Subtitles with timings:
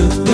[0.00, 0.29] Kā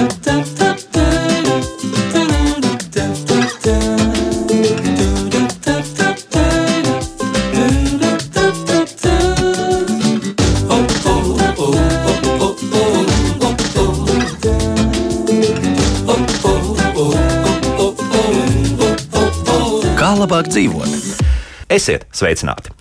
[21.86, 22.72] Esiet sveicināti!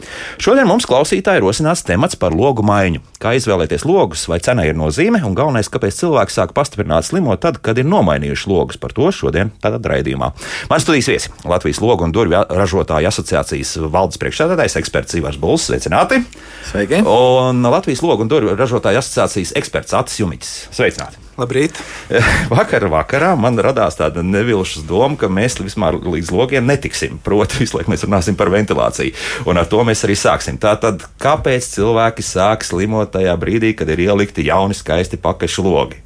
[0.41, 3.03] Šodien mums klausītāji rosināts temats par logu maiņu.
[3.21, 7.59] Kā izvēlēties logus, vai cena ir nozīme, un galvenais, kāpēc cilvēki sāk pastiprināt slimot tad,
[7.61, 8.79] kad ir nomainījuši logus.
[8.81, 10.31] Par to šodien tādā raidījumā.
[10.71, 15.67] Mans studijas viesis Latvijas logu un durvju ražotāju asociācijas valdes priekšsēdētājs eksperts Ivars Bulls.
[15.69, 16.23] Sveicināti!
[16.71, 17.03] Sveiki!
[17.05, 20.55] Un Latvijas logu un durvju ražotāju asociācijas eksperts Atis Jumiķis.
[20.73, 21.24] Sveicināti!
[21.35, 21.75] Labrīt!
[22.53, 27.17] Vakar vakarā man radās tāda nevilšas doma, ka mēs vispār līdz logiem netiksim.
[27.25, 29.11] Proti, visu laiku mēs runāsim par ventilāciju.
[29.51, 30.55] Un ar to mēs arī sāksim.
[30.63, 35.99] Tātad, kāpēc cilvēki sāk slimot tajā brīdī, kad ir ielikti jauni, skaisti pakaļ logi?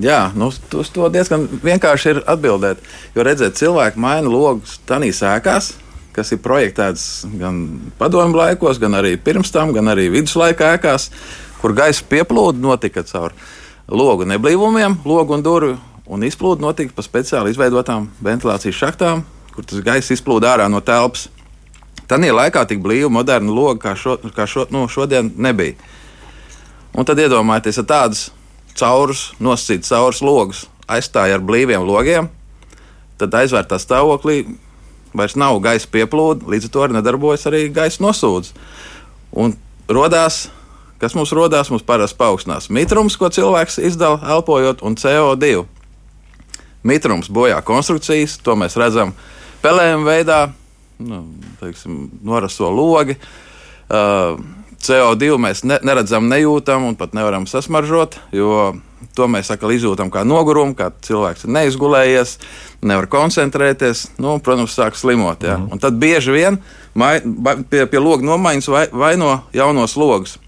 [0.00, 2.80] Jā, nu, uz to diezgan vienkārši ir atbildēt.
[3.18, 5.74] Jo redziet, cilvēki maina logus tanīs ēkās,
[6.16, 7.06] kas ir projektētas
[7.36, 7.64] gan
[8.00, 11.10] padomju laikos, gan arī pirms tam, gan arī viduslaika ēkās,
[11.60, 13.34] kur gaisa pieplūde notika caur
[13.88, 19.82] logu neblīvumiem, logu un durvju, un izplūde notika pa speciāli izveidotām ventilācijas šachtām, kur tas
[19.84, 21.28] gaisa izplūda ārā no telpas.
[22.08, 25.76] Tanī laikā tik blīva, moderna loga kā, šo, kā šo, nu, šodien nebija.
[26.96, 28.22] Un tad iedomājieties, ja tādus
[28.78, 32.30] caurus, nosacītus caurus logus aizstāja ar blīviem logiem,
[33.20, 34.44] tad aizvērtā stāvoklī
[35.16, 38.54] vairs nav gaisa pieplūde, līdz ar to arī nedarbojas arī gaisa nosūdzes.
[39.36, 39.56] Un
[39.88, 40.46] radās
[41.00, 45.64] kas mums radās, mums parasti paaugstinās mitrums, ko cilvēks izdala elpojot, un CO2.
[46.88, 49.14] Mitrums bojā konstrukcijas, to mēs redzam
[49.62, 50.38] pelējuma veidā,
[51.02, 51.24] nu,
[51.60, 53.18] teiksim, noraso logi.
[53.88, 54.38] Uh,
[54.78, 58.76] CO2 mēs ne, neredzam, nejūtam un pat nevaram sasmaržot, jo
[59.18, 62.36] to mēs atkal izjūtam kā nogurumu, kā cilvēks ir neizgulējies,
[62.86, 65.42] nevar koncentrēties, nu, protams, sāk slimot.
[65.42, 65.58] Ja?
[65.58, 65.72] Mm.
[65.74, 66.60] Un tad bieži vien
[66.98, 67.18] mai,
[67.70, 70.38] pie, pie loga nomaiņas vai, vaino jaunos logus.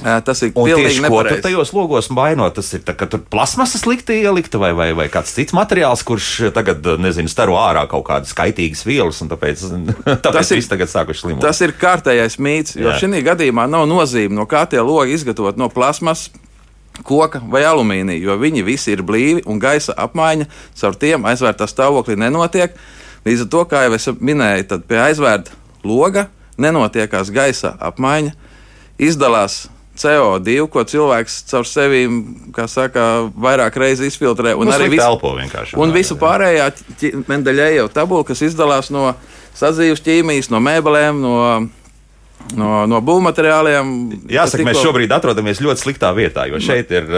[0.00, 1.38] Tas ir pilnīgi nepareizi.
[1.38, 2.46] Ko tajos logos vaino?
[2.54, 6.28] Tas ir tā, ka tur plasmasa slikti ielikta vai, vai, vai kāds cits materiāls, kurš
[6.56, 9.66] tagad, nezinu, staro ārā kaut kādas kaitīgas vielas, un tāpēc,
[10.24, 11.44] tāpēc tas ir, tagad sākuši slimot.
[11.44, 15.68] Tas ir kārtējais mīts, jo šī gadījumā nav nozīme, no kā tie logi izgatavot no
[15.72, 16.30] plasmas.
[17.08, 20.44] Koka vai alumīnija, jo viņi visi ir blīvi un gaisa apmaiņa
[20.76, 22.76] caur tiem aizvērtā stāvoklī nenotiek.
[23.24, 25.56] Līdz ar to, kā jau es minēju, tad pie aizvērta
[25.88, 26.26] loga
[26.60, 28.34] nenotiekās gaisa apmaiņa,
[29.00, 29.62] izdalās
[29.98, 32.06] CO2, ko cilvēks caur sevi
[32.70, 34.54] saka, vairāk reizes izfiltrē.
[34.56, 35.76] Un arī visu, elpo vienkārši.
[35.80, 36.70] Un visu pārējā
[37.28, 39.10] Mendeļēja tabula, kas izdalās no
[39.58, 41.36] sadzīves ķīmijas, no mēbelēm, no
[42.58, 43.92] no, no būvmateriāliem.
[44.30, 44.68] Jāsaka, tikko...
[44.68, 47.08] mēs šobrīd atrodamies ļoti sliktā vietā, jo šeit ir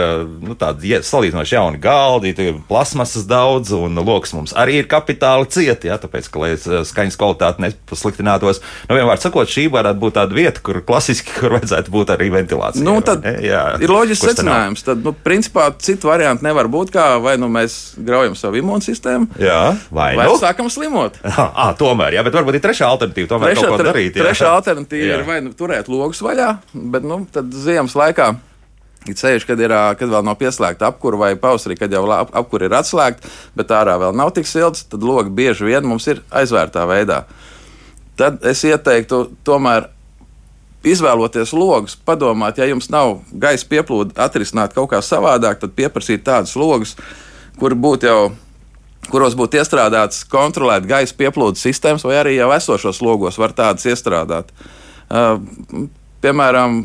[0.43, 2.33] nu, tādi salīdzinoši jauni galdi,
[2.69, 5.89] plasmasas daudz, un lokus mums arī ir kapitāli cieti.
[5.91, 10.63] Ja, tāpēc, ka, lai skaņas kvalitāte nepasliktinātos, nu, vienmēr sakot, šī varētu būt tāda vieta,
[10.65, 12.85] kur klasiski kur vajadzētu būt arī ventilācija.
[12.85, 14.85] Nu, tad jā, ir loģisks secinājums.
[14.85, 19.61] Tad, nu, principā, citu variantu nevar būt, kā vai nu mēs graujam savu imūnsistēmu, jā,
[19.89, 20.39] vai, vai nu?
[20.41, 21.19] sākam slimot.
[21.55, 23.27] À, tomēr, jā, bet varbūt ir trešā alternatīva.
[23.29, 24.17] Tomēr trešā, kaut ko darīt.
[24.17, 24.25] Jā.
[24.25, 28.33] Trešā alternatīva ir vai nu turēt logus vaļā, bet nu, tad ziemas laikā.
[29.05, 32.73] Ir ceļš, kad, ir, kad vēl nav pieslēgta apkūra, vai pavasarī, kad jau apkūra ir
[32.73, 37.21] atslēgta, bet ārā vēl nav tik silts, tad logi bieži vien mums ir aizvērtā veidā.
[38.17, 39.91] Tad es ieteiktu tomēr
[40.85, 46.55] izvēloties logus, padomāt, ja jums nav gaisa pieplūde, atrisināt kaut kā savādāk, tad pieprasīt tādus
[46.57, 46.95] logus,
[47.61, 48.19] kur būtu jau
[49.11, 54.49] kuros būtu iestrādāts kontrolēt gaisa pieplūdes sistēmas, vai arī jau esošos logos var tādas iestrādāt.
[54.49, 54.84] Uh,
[56.25, 56.79] Piemēram,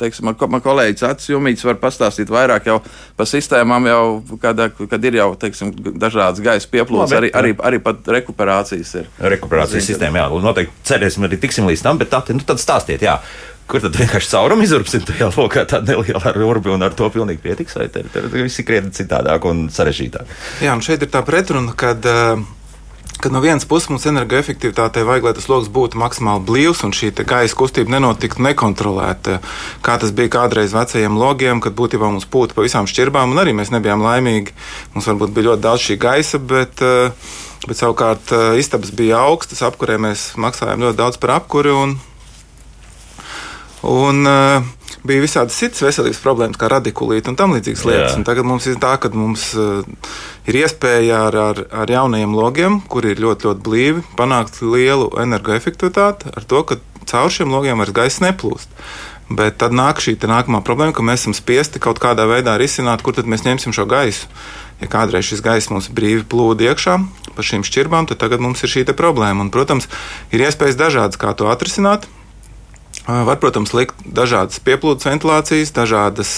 [0.00, 2.68] teiksim, man, man kolēģis Acis Jumīts var pastāstīt vairāk
[3.16, 4.02] par sistēmām, jau,
[4.42, 9.08] kad, kad ir jau teiksim, dažādas gaisa pieplūdes, arī, arī, arī pat rekuperācijas ir.
[9.34, 13.20] Rekuperācijas sistēma, jā, noteikti cerēsim, arī tiksim līdz tam, bet tā, nu, tad stāstiet, jā.
[13.70, 17.76] Kur tad vienkārši caurumu izurpsim tajā lokā, tāda neliela urbi, un ar to pilnīgi pietiks,
[17.78, 20.32] vai tad viss ir krietni citādāk un sarežģītāk?
[20.66, 22.42] Jā, un šeit ir tā pretruna, kad uh,
[23.20, 27.12] ka no vienas puses mums energoefektivitātei vajag, lai tas lokus būtu maksimāli blīvs un šī
[27.28, 29.38] gaisa kustība nenotiktu nekontrolēta.
[29.84, 33.52] Kā tas bija kādreiz vecajiem logiem, kad būtībā mums pūta pa visām šķirbām, un arī
[33.56, 34.56] mēs nebijām laimīgi.
[34.94, 37.12] Mums varbūt bija ļoti daudz šī gaisa, bet, eh,
[37.66, 41.76] bet savukārt eh, istabas bija augstas, apkurē mēs maksājām ļoti daudz par apkuri.
[41.76, 41.96] Un,
[43.84, 48.16] un, uh, bija visādas citas veselības problēmas, kā radikulīte un tam līdzīgas lietas.
[48.18, 49.80] Un tagad mums ir tā, ka mums uh,
[50.50, 56.34] ir iespēja ar, ar, ar jaunajiem logiem, kuri ir ļoti, ļoti blīvi, panākt lielu energoefektivitāti
[56.34, 56.80] ar to, ka
[57.10, 58.72] caur šiem logiem vairs gaisa neplūst.
[59.30, 63.14] Bet tad nāk šī nākamā problēma, ka mēs esam spiesti kaut kādā veidā risināt, kur
[63.14, 64.26] tad mēs ņemsim šo gaisu.
[64.80, 66.96] Ja kādreiz šis gaiss mums brīvi plūda iekšā
[67.36, 69.46] pa šīm šķirbām, tad tagad mums ir šī problēma.
[69.46, 69.88] Un, protams,
[70.34, 72.08] ir iespējas dažādas, kā to atrisināt.
[73.08, 76.32] Var, protams, likt dažādas pieplūdes ventilācijas, dažādas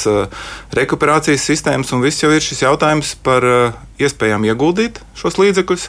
[0.73, 3.45] rekuperācijas sistēmas, un viss jau ir šis jautājums par
[4.01, 5.89] iespējām ieguldīt šos līdzekļus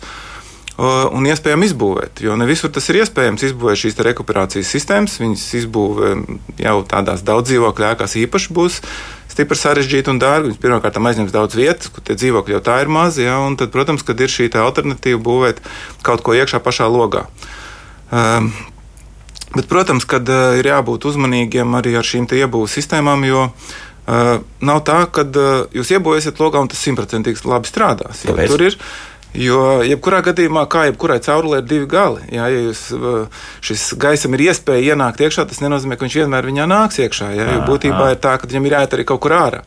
[1.13, 2.23] un iespējām izbūvēt.
[2.25, 5.19] Jo ne visur tas ir iespējams izbūvēt šīs rekuperācijas sistēmas.
[5.21, 6.13] Viņas izbūvē
[6.65, 8.81] jau tādās daudz dzīvokļu ēkās īpaši būs
[9.29, 10.49] stipri sarežģīti un dārgi.
[10.49, 13.27] Viņas pirmkārt aizņems daudz vietas, kur tie dzīvokļi jau tā ir mazi.
[13.27, 15.61] Ja, tad, protams, kad ir šī alternatīva būvēt
[16.01, 17.27] kaut ko iekšā pašā logā.
[19.53, 24.83] Bet, protams, ka uh, ir jābūt uzmanīgiem arī ar šīm iebūves sistēmām, jo uh, nav
[24.87, 28.25] tā, ka uh, jūs iebūvēsiet logā un tas simtprocentīgi labi strādās.
[28.25, 28.79] Tur ir.
[29.33, 32.21] Jo, jebkurā gadījumā, kā jebkurai caurulē, ir divi gali.
[32.35, 32.83] Jā, ja jūs,
[33.65, 37.31] šis gaisam ir iespēja ienākt iekšā, tas nenozīmē, ka viņš vienmēr viņā nāks iekšā.
[37.33, 39.63] Jā, jo būtībā ir tā, ka viņam ir jāiet arī kaut kur ārā.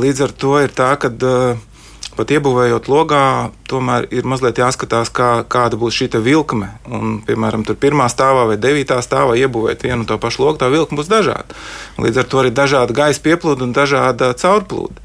[0.00, 1.12] Līdz ar to ir tā, ka.
[1.12, 1.68] Uh,
[2.16, 3.24] pat iebūvējot logā,
[3.70, 6.68] tomēr ir mazliet jāskatās, kā, kāda būs šī vilkme.
[6.92, 10.68] Un, piemēram, tur pirmā stāvā vai devītā stāvā iebūvēt vienu un to pašu logu, tā
[10.72, 11.56] vilkme būs dažāda.
[12.02, 15.00] Līdz ar to arī dažāda gaisa pieplūde un dažāda caurplūde.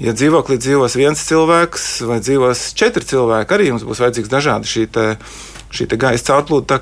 [0.00, 4.86] Ja dzīvoklī dzīvos viens cilvēks vai dzīvos četri cilvēki, arī jums būs vajadzīgs dažādi šī,
[4.90, 5.08] te,
[5.74, 6.80] šī te gaisa caurplūde.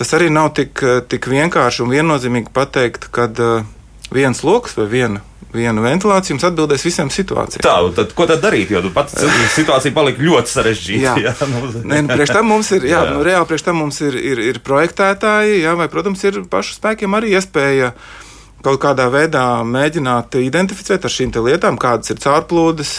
[0.00, 0.80] Tas arī nav tik,
[1.12, 3.68] tik vienkārši un viennozīmīgi pateikt, ka uh,
[4.14, 5.24] viens lokus vai viena
[5.54, 7.64] vienu ventilāciju, jums atbildēs visām situācijām.
[7.64, 8.70] Tā, tad ko tad darīt?
[8.70, 9.16] Jo pats
[9.56, 11.14] situācija palika ļoti sarežģīta.
[11.18, 11.62] jā, jā nu.
[11.90, 13.14] Nē, nu, priekš tam mums ir, jā, jā.
[13.14, 17.18] Nu, reāli priekš tam mums ir, ir, ir projektētāji, jā, vai, protams, ir pašu spēkiem
[17.18, 17.92] arī iespēja
[18.62, 22.94] kaut kādā veidā mēģināt identificēt ar šīm lietām, kādas ir caurplūdes,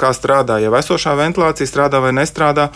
[0.00, 2.70] kā strādā jau esošā ventilācija, strādā vai nestrādā.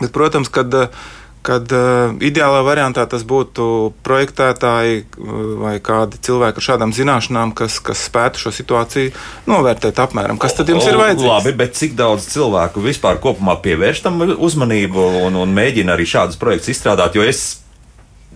[0.00, 1.02] Bet, protams, kad uh,
[1.46, 7.80] kad uh, ideālā variantā tas būtu projektētāji uh, vai kādi cilvēki ar šādām zināšanām, kas,
[7.82, 9.10] kas spētu šo situāciju
[9.50, 10.38] novērtēt apmēram.
[10.42, 11.28] Kas tad jums ir vajadzīgs?
[11.28, 16.38] Labi, bet cik daudz cilvēku vispār kopumā pievērš tam uzmanību un, un mēģina arī šādus
[16.40, 17.18] projektus izstrādāt?
[17.18, 17.42] Jo es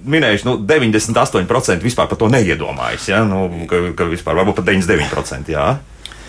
[0.06, 3.10] minējuši, nu, 98% vispār par to neiedomājas.
[3.10, 3.22] Ja?
[3.26, 5.54] Nu, ka, ka vispār varbūt pat 99%.
[5.54, 5.76] Jā.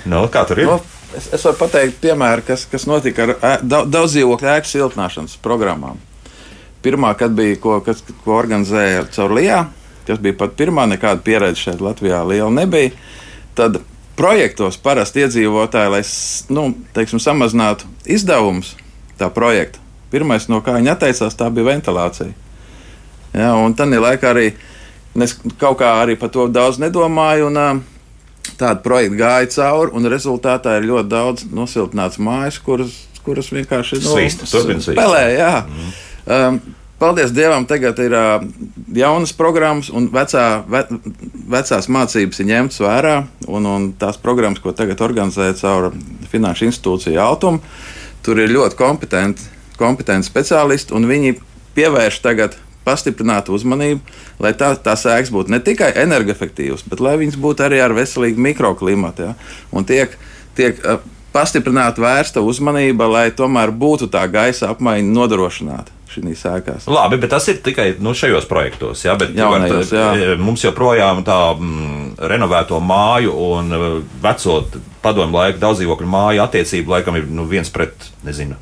[0.08, 0.70] Nu, kā tur ir?
[0.70, 0.78] No.
[0.78, 5.98] Nu, es, es varu pateikt, piemēram, kas, kas notika ar daudz dzīvokļu ēku siltināšanas programmām
[6.88, 9.62] pirmā, kad bija, ko, kas, ko organizēja caur Lijā,
[10.08, 12.94] kas bija pat pirmā, nekāda pieredze šeit Latvijā liela nebija.
[13.58, 13.82] Tad
[14.18, 16.02] projektos parasti iedzīvotāji, lai
[16.56, 18.74] nu, teiksim, samazinātu izdevumus
[19.20, 19.82] tā projekta,
[20.14, 22.34] pirmais, no kā viņi atteicās, tā bija ventilācija.
[23.36, 24.48] Ja, un tad laikā arī
[25.22, 27.52] es kaut kā arī par to daudz nedomāju.
[27.52, 27.86] Un,
[28.58, 32.94] Tāda projekta gāja cauri, un rezultātā ir ļoti daudz nosiltināts mājas, kuras,
[33.26, 34.14] kuras vienkārši nu,
[34.82, 35.24] spēlē.
[35.36, 35.92] Mm.
[36.26, 36.60] Um,
[36.98, 38.42] Paldies Dievam, tagad ir uh,
[38.98, 40.80] jaunas programmas, un vecā, ve,
[41.46, 43.18] vecās mācības ir ņemtas vērā.
[43.46, 45.92] Un, un tās programmas, ko tagad organizē caur
[46.32, 47.62] Finanšu institūciju Altumu,
[48.26, 49.46] tur ir ļoti kompetenti,
[49.78, 51.36] kompetenti speciālisti, un viņi
[51.78, 52.58] pievērš tagad
[52.88, 54.02] pastiprinātu uzmanību,
[54.42, 58.42] lai tā, tās ēkas būtu ne tikai energoefektīvas, bet lai viņas būtu arī ar veselīgu
[58.42, 59.28] mikroklimatu.
[59.28, 59.36] Ja?
[59.70, 60.18] Un tiek,
[60.58, 60.98] tiek uh,
[61.36, 66.88] pastiprināta vērsta uzmanība, lai tomēr būtu tā gaisa apmaiņa nodrošināta šīs ēkās.
[66.92, 69.04] Labi, bet tas ir tikai nu, šajos projektos.
[69.06, 70.08] Jā, bet Jaunajos, jā.
[70.16, 73.82] E, mums joprojām tā mm, renovēto māju un e,
[74.24, 74.62] veco
[75.04, 78.58] padomu laiku daudz dzīvokļu māju attiecību laikam ir nu, viens pret, nezinu.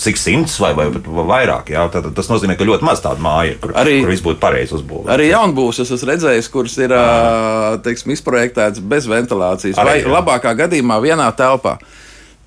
[0.00, 1.72] Cik simts vai, vai, vai vairāk?
[1.74, 4.38] Jā, tad, tas nozīmē, ka ļoti maz tādu māju ir, kur, arī, kur viss būtu
[4.40, 5.10] pareizi uzbūvēts.
[5.12, 6.94] Arī jaunbūvs es esmu redzējis, kuras ir
[7.84, 9.80] teiksim, izprojektētas bez ventilācijas.
[9.82, 10.12] Arī, vai jā.
[10.14, 11.74] labākā gadījumā vienā telpā.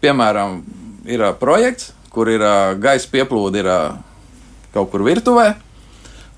[0.01, 0.61] Piemēram,
[1.05, 2.43] ir projekts, kur ir
[2.81, 3.69] gaisa pieplūde ir
[4.73, 5.53] kaut kur virtuvē,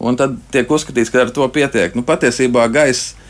[0.04, 1.96] un tad tiek uzskatīts, ka ar to pietiek.
[1.96, 3.26] Nu, patiesībā gaisa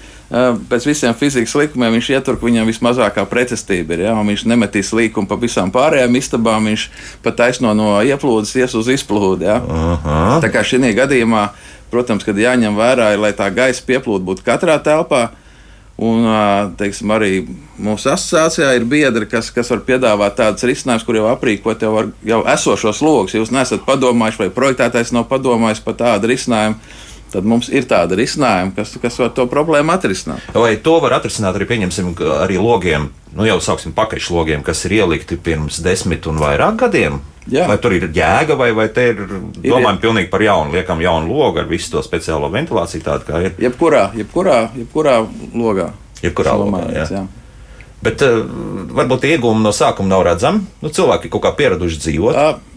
[0.69, 4.05] pēc visiem fizikas likumiem viņš ietur, ka viņam vismazākā pretestība ir.
[4.07, 4.15] Ja?
[4.17, 6.87] Viņš nemetīs līkumu pa visām pārējām istabām, viņš
[7.23, 9.45] pat taisno no ieplūdes ies uz izplūdi.
[9.45, 9.59] Ja?
[10.41, 11.49] Tā kā šī gadījumā,
[11.93, 15.29] protams, kad jāņem vērā, ir, lai tā gaisa pieplūde būtu katrā telpā.
[15.95, 16.25] Un
[16.75, 17.45] teiksim, arī
[17.79, 22.09] mūsu asociācijā ir biedri, kas, kas var piedāvāt tādas risinājumus, kur jau aprīkot jau, ar,
[22.27, 23.37] jau esošos logus.
[23.37, 26.75] Jūs neesat padomājuši, vai projektētājs nav padomājis par tādu risinājumu,
[27.35, 30.47] tad mums ir tāda risinājuma, kas, kas var to problēmu atrisināt.
[30.55, 35.37] Vai to var atrisināt arī, pieņemsim, arī logiem, nu jau sauksim pakaļšlogiem, kas ir ielikti
[35.37, 37.19] pirms desmit un vairāk gadiem?
[37.51, 37.67] Jā.
[37.69, 39.19] Vai tur ir jēga, vai, vai te ir,
[39.61, 43.41] ir domājam pilnīgi par jaunu, liekam jaunu logu ar visu to speciālo ventilāciju tādu, kā
[43.45, 43.57] ir?
[43.61, 45.19] Jebkurā, jebkurā, jebkurā
[45.53, 45.91] logā.
[46.23, 47.05] Jebkurā logā, jā.
[47.19, 47.25] jā.
[48.05, 48.41] Bet uh,
[48.97, 50.65] varbūt iegūmi no sākuma nav redzami.
[50.81, 52.33] Nu, cilvēki kaut kā pieraduši dzīvot.
[52.37, 52.74] Uh,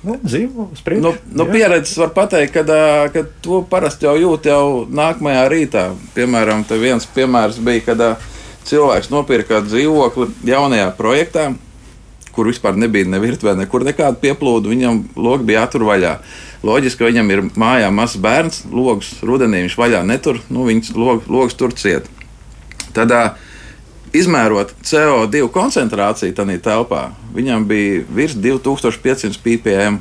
[0.00, 0.70] Nu, dzīvo.
[0.96, 1.52] No, no Jā.
[1.52, 2.78] pieredzes var pateikt, ka,
[3.12, 5.82] ka to parasti jau jūt jau nākamajā rītā.
[6.16, 8.04] Piemēram, viens piemērs bija, kad
[8.68, 11.50] cilvēks nopirka dzīvokli jaunajā projektā,
[12.32, 14.72] kur vispār nebija ne virtuvē, nekur nekāda pieplūda.
[14.72, 16.14] Viņam logi bija jātur vaļā.
[16.64, 21.28] Loģiski, ka viņam ir mājā mazs bērns, logs rudenī viņš vaļā netur, nu, viņš log,
[21.28, 22.08] logs tur ciet.
[22.96, 23.22] Tad, ā,
[24.12, 29.98] izmērot CO2 koncentrāciju tajā telpā, viņam bija virs 2500 ppm.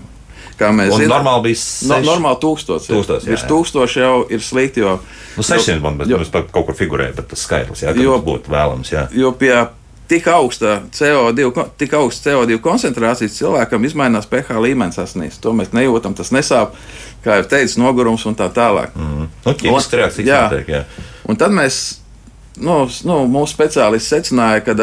[0.59, 1.55] Kā mēs zinām, normāli bija
[1.87, 2.89] No, seši- normāli tūkstoši.
[2.91, 3.47] Tūkstoši, jā, Virs jā.
[3.47, 4.99] tūkstoši jau ir slikti, jo,
[5.37, 8.91] Nu, 600 man jo- bet, kaut kur figurē, bet tas skaitlis, jā, Jo- būtu vēlams.
[8.91, 9.07] Jā.
[9.13, 9.67] jo pie
[10.09, 15.39] tik augsta CO2, ko- tik augsta CO2 koncentrācijas cilvēkam izmainās pH līmenis asinīs.
[15.39, 16.71] To mēs nejūtam, tas nesāp,
[17.23, 18.89] kā jau teicu, nogurums un tā tālāk.
[18.97, 19.27] Mm.
[19.45, 20.49] Nu, ķīmiskas Un- jā.
[20.51, 20.67] notiek.
[20.67, 20.83] Jā.
[21.29, 21.99] Un tad mēs,
[22.63, 24.75] nu, nu, mūsu speciālisti secināja, ka,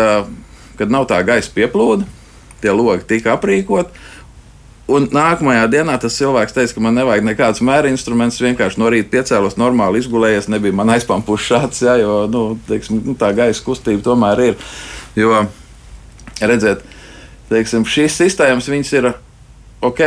[0.79, 2.07] kad nav tā gaisa pieplūde,
[2.63, 4.05] tie logi tika aprīkoti.
[4.87, 8.39] Un nākamajā dienā tas cilvēks teica, ka man nevajag nekādus mēra instrumentus.
[8.45, 13.17] Vienkārši no rīta piecēlos, normāli izgulējies, nebija man aizpampušs šāds, jā, jo nu, teiksim, nu,
[13.19, 14.69] tā gaisa kustība tomēr ir.
[15.19, 15.43] Jo,
[16.39, 16.87] redziet,
[17.51, 19.11] teiksim, šīs sistēmas ir
[19.87, 20.03] ok,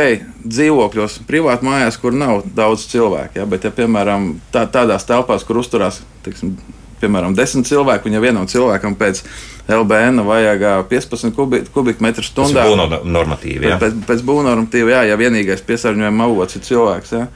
[0.48, 3.36] dzīvokļos, privāti mājās, kur nav daudz cilvēku.
[3.40, 6.56] Ja, bet, ja, piemēram, tā, tādās telpās, kur uzturās teiksim,
[7.00, 9.22] piemēram, 10 cilvēku, un ja vienam cilvēkam pēc
[9.70, 12.66] LBN vajag ā, 15 kubi, kubikmetru Tas stundā.
[12.68, 13.70] būtu normatīvi.
[13.70, 13.78] Jā.
[13.80, 17.12] Pēc, pēc būvnormatīva, jā, ja vienīgais piesārņojuma avots ir cilvēks.
[17.16, 17.26] Jā.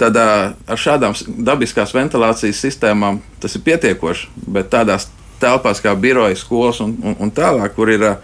[0.00, 4.30] Tad ar šādām dabiskās ventilācijas sistēmām tas ir pietiekoši.
[4.48, 5.10] Bet tādās
[5.40, 8.14] telpās kā biroja, skolas un, un, un tālāk, kur, ir, ā,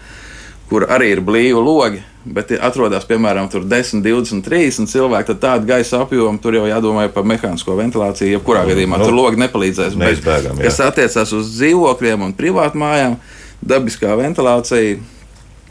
[0.69, 5.69] kur arī ir blīvi logi, bet atrodas piemēram tur 10, 20, 30 cilvēki, tad tāda
[5.69, 8.33] gaisa apjoma tur jau jādomā par mehānisko ventilāciju.
[8.35, 9.95] Jebkurā gadījumā Nu, tur logi nepalīdzēs.
[9.95, 10.67] Bet, neizbēgami, jā.
[10.67, 13.15] kas attiecās uz dzīvokļiem un privātmājām,
[13.63, 14.97] dabiskā ventilācija.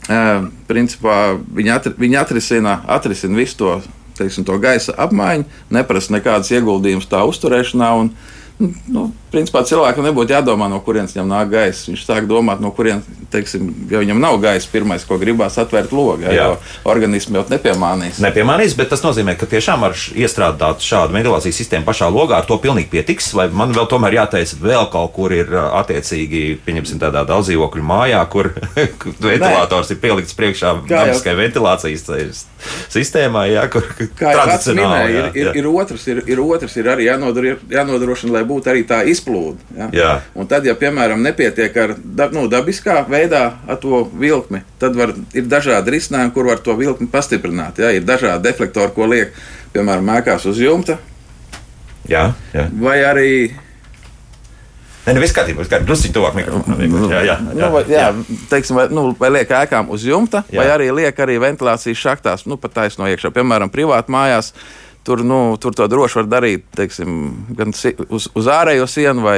[0.07, 3.71] Uh, principā viņi, atri, viņi atrisina, atrisina visu to,
[4.15, 5.43] teiksim, to gaisa apmaiņu,
[5.75, 7.89] neprasa nekādas ieguldījumus tā uzturēšanā.
[7.99, 11.91] Un, nu, nu, principā cilvēkam nebūtu jādomā, no kurienes viņam nāk gaisa.
[11.91, 16.25] Viņš sāk domāt, no kurienes, teiksim, ja viņam nav gaisa, pirmais, ko gribās, atvērt logu.
[16.25, 16.35] Jā.
[16.37, 16.47] Jo
[16.87, 18.21] organisms jau nepiemānīs.
[18.23, 22.57] Nepiemānīs, bet tas nozīmē, ka tiešām ar iestrādāt šādu ventilācijas sistēmu pašā logā ar to
[22.61, 23.29] pilnīgi pietiks.
[23.37, 28.51] Vai man vēl tomēr jāteic, vēl kaut kur ir attiecīgi, pieņemsim, tādā daudzdzīvokļu mājā, kur
[29.31, 32.45] ventilators ir pielikts priekšā dabiskai ventilācijas
[32.91, 33.85] sistēmai, jā, kur
[34.17, 34.81] tradicionāli.
[34.81, 35.55] minēja, jā, ir, ir, jā.
[35.61, 39.59] ir, otrs, ir, ir otrs, ir arī jānodro, jānodrošina, lai būtu arī tā izplūde.
[39.77, 39.89] Ja?
[39.95, 40.13] Jā.
[40.37, 45.13] Un tad, ja piemēram nepietiek ar da, nu, dabiskā veidā ar to vilkli, tad var,
[45.37, 47.83] ir dažādi risinājumi, kur var to vilkli pastiprināt.
[47.83, 47.93] Ja?
[47.95, 49.37] Ir dažādi deflektori, ko liek
[49.75, 50.97] piemēram mēkās uz jumta,
[52.07, 52.69] Jā, jā.
[52.79, 53.31] vai arī
[55.07, 55.87] Nē, nu viss kārtībā, viss kārtībā.
[55.87, 56.81] Drusciņ tuvāk mikrofonam.
[56.83, 58.07] Jā, jā, jā, Nu, vai, jā,
[58.51, 60.57] teiksim, vai, nu, vai liek ēkām uz jumta, jā.
[60.57, 60.59] Jā.
[60.59, 63.31] vai arī liek arī ventilācijas šachtās, nu, pat taisno iekšā.
[63.31, 64.51] Piemēram, privāti mājās.
[65.07, 67.11] Tur, nu, tur to droši var darīt teiksim,
[67.55, 69.37] gan uz, uz ārējo sienu vai,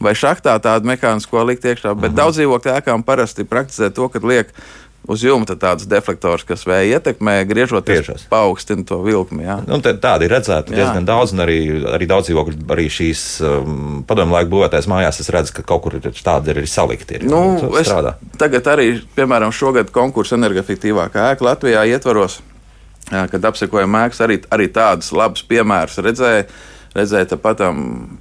[0.00, 1.92] vai šachtā tādu mehānisko likt iekšā.
[1.92, 2.20] Bet uh -huh.
[2.22, 4.54] daudz dzīvokļu ēkām parasti praktizē to, ka liek
[5.08, 9.44] uz jumta tādus deflektors, kas vēja ietekmē, griežoties, paaugstina to vilkmi.
[9.46, 9.58] Jā.
[9.66, 10.82] Nu, tādi ir redzēti Jā.
[10.82, 11.58] diezgan daudz, un arī,
[11.96, 15.22] arī daudz dzīvokļu, arī šīs um, padomu laiku būvētais mājās.
[15.22, 17.18] Es redzu, ka kaut kur ir tādi arī salikti.
[17.18, 17.42] Ir, Nu,
[17.80, 17.90] es,
[18.38, 22.40] tagad arī, piemēram, šogad konkursu energoefektīvākā ēka Latvijā ietvaros,
[23.10, 26.50] kad apsekojam ēkas, arī, arī tādus labus piemērus redzēju.
[26.90, 27.60] Redzēju, tāpat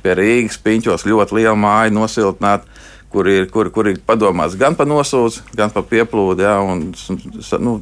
[0.04, 2.70] pie Rīgas piņķos ļoti liela māja nosiltināta,
[3.10, 6.46] kur ir, kur, kur ir padomāts gan par nosūdzi, gan par pieplūdi.
[6.46, 6.92] Ja, un,
[7.66, 7.80] nu,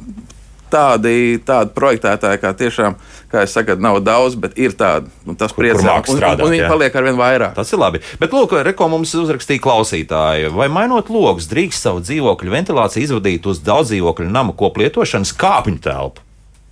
[0.68, 2.96] Tādi, tādi projektētāji, kā tiešām,
[3.32, 5.08] kā es saku, nav daudz, bet ir tādi.
[5.40, 7.54] Tas priecē, māk un, un, un viņi paliek ar vien vairāk.
[7.56, 8.02] Tas ir labi.
[8.20, 13.62] Bet, lūk, reko mums uzrakstīja klausītāji, vai mainot logus, drīkst savu dzīvokļu ventilāciju izvadīt uz
[13.64, 16.27] daudz dzīvokļu nama koplietošanas kāpņu telpu.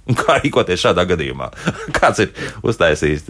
[0.06, 1.48] Un Kā rīkoties šādā gadījumā?
[1.96, 2.30] Kāds ir
[2.66, 3.25] uztaisījis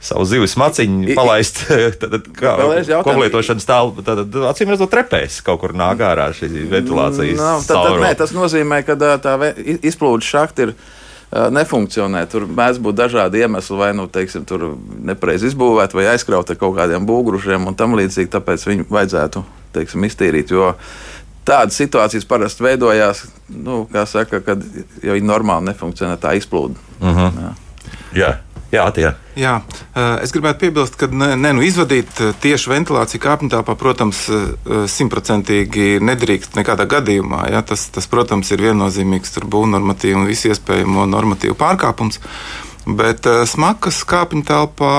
[0.00, 1.64] savu zivis maciņu, palaist
[3.08, 4.04] koplietošanas telpu?
[4.06, 8.32] Tad, acīm redzot, trepēs kaut kur nāk ārā šī ventilācijas Nav, tad, tad, nē, tas
[8.36, 9.36] nozīmē, ka tā
[9.82, 10.78] izplūdes šahta ir.
[11.28, 12.22] Nefunkcionē.
[12.32, 14.62] Tur mēdz būt dažādi iemesli, vai nu teiksim, tur
[15.04, 18.30] nepareizi izbūvēta, vai aizkrauta ar kaut kādiem būgrušiem un tam līdzīgi.
[18.32, 19.42] Tāpēc viņu vajadzētu
[19.76, 20.54] teiksim, iztīrīt.
[20.56, 20.70] Jo
[21.48, 24.62] tādas situācijas parasti veidojās, nu, kā saka, kad
[25.04, 26.76] jau ir normāli nefunkcionē tā izplūde.
[28.16, 28.34] Jā,
[28.72, 29.08] jā, tie.
[29.38, 29.54] Jā,
[30.24, 34.24] es gribētu piebilst, ka ne, ne, nu, izvadīt tieši ventilāciju kāpņu telpā, protams,
[34.92, 37.46] simtprocentīgi nedrīkst nekādā gadījumā.
[37.52, 37.62] Ja?
[37.66, 42.20] Tas, tas, protams, ir viennozīmīgs būvnormatīvu un visu iespējamo normatīvu pārkāpums.
[42.88, 44.94] Bet smagas kāpņu telpā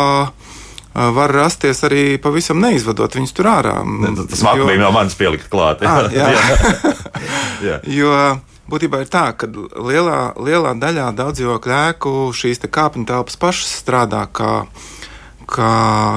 [0.93, 3.75] var rasties arī pavisam neizvadot viņus tur ārā.
[4.29, 5.83] Tas mākslinieks Jo- no manis pielikt klāt.
[5.85, 6.29] Ah, jā.
[7.67, 7.79] jā.
[7.85, 8.13] Jo
[8.69, 14.25] būtībā ir tā, ka lielā, lielā daļā daudz dzīvokļu ēku šīs kāpņu telpas pašas strādā
[14.31, 14.65] kā,
[15.49, 15.71] kā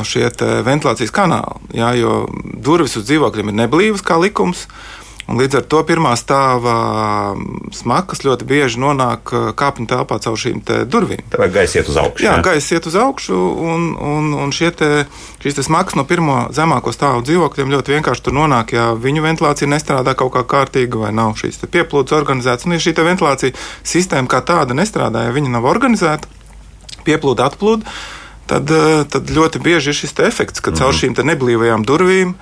[0.08, 0.28] šie
[0.66, 1.72] ventilācijas kanāli.
[1.78, 2.26] Jā, jo
[2.64, 4.66] durvis uz dzīvokļiem ir neblīvas kā likums.
[5.32, 6.72] Un līdz ar to pirmā stāva
[7.72, 10.60] smakas ļoti bieži nonāk kāpņu telpā caur šīm
[10.92, 11.22] durvīm.
[11.32, 12.26] Tā vajag gaisa iet uz augšu.
[12.26, 12.42] Jā, jā?
[12.44, 13.38] gaisa iet uz augšu,
[13.72, 14.90] un, un, un te,
[15.40, 19.72] šīs te smakas no pirmo zemāko stāvu dzīvokļiem ļoti vienkārši tur nonāk, ja viņu ventilācija
[19.72, 22.68] nestrādā kaut kā kārtīgi vai nav šīs pieplūdes organizētas.
[22.68, 23.56] Un, ja šī ventilācija
[23.88, 26.28] sistēma kā tāda nestrādā, ja viņa nav organizēta,
[27.06, 27.88] pieplūda, atplūda,
[28.52, 28.72] tad,
[29.08, 31.16] tad ļoti bieži ir šis efekts, ka caur -hmm.
[31.16, 32.36] šīm neblīvajām durvīm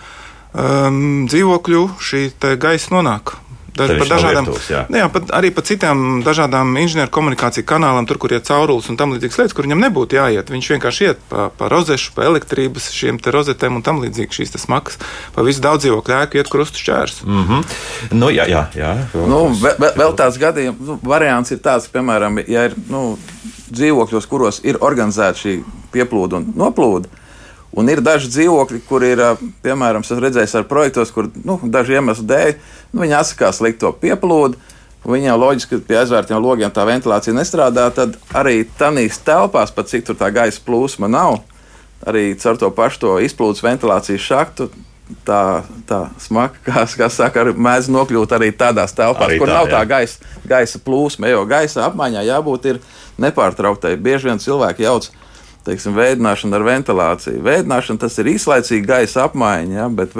[0.52, 2.26] um, dzīvokļu šī
[2.60, 3.36] gaisa nonāk.
[3.80, 4.80] Daž, par dažādām, virtuves, jā.
[4.92, 9.14] Jā, pat, arī par citām dažādām inženieru komunikāciju kanālām, tur, kur ir caurulis un tam
[9.14, 10.50] līdzīgas lietas, kur viņam nebūtu jāiet.
[10.52, 14.98] Viņš vienkārši iet pa, pa rozešu, pa elektrības, šiem rozetēm un tam līdzīgi šīs smagas.
[15.36, 17.22] Pa visu daudz dzīvokļu ēku iet krustu šķērs.
[17.24, 17.70] Mm -hmm.
[18.18, 18.92] nu, jā, jā, jā.
[19.14, 23.18] Nu, vēl, vēl tāds gadījums, nu, variants ir tāds, piemēram, ja ir nu,
[23.70, 25.60] dzīvokļos, kuros ir organizēta šī
[25.94, 27.19] pieplūde un noplūde
[27.78, 29.20] Un ir daži dzīvokļi, kur ir,
[29.62, 32.52] piemēram, es redzēju ar projektos, kur nu, daži iemesli dēļ
[32.90, 34.58] nu, viņi atsakās likt to pieplūdu.
[35.06, 37.86] Viņam loģiski, ka pie aizvērtiem logiem tā ventilācija nestrādā.
[37.94, 41.38] Tad arī tādās telpās, pat cik tur tā gaisa plūsma nav,
[42.04, 44.68] arī caur to pašu to izplūdes ventilācijas šaktu.
[45.26, 49.70] Tā, tā smaka, kā, kā saka, mēdz nokļūt arī tādās telpās, arī kur tā, nav
[49.70, 49.78] jā.
[49.78, 51.32] tā gaisa, gaisa plūsma.
[51.32, 52.68] Jo gaisa apmaiņā jābūt
[53.22, 53.96] nepārtrauktai.
[53.96, 55.08] Bieži vien cilvēki jauc
[55.66, 57.42] teiksim, veidināšana ar ventilāciju.
[57.46, 60.16] Veidināšana tas ir īslaicīga gaisa apmaiņa, ja, bet,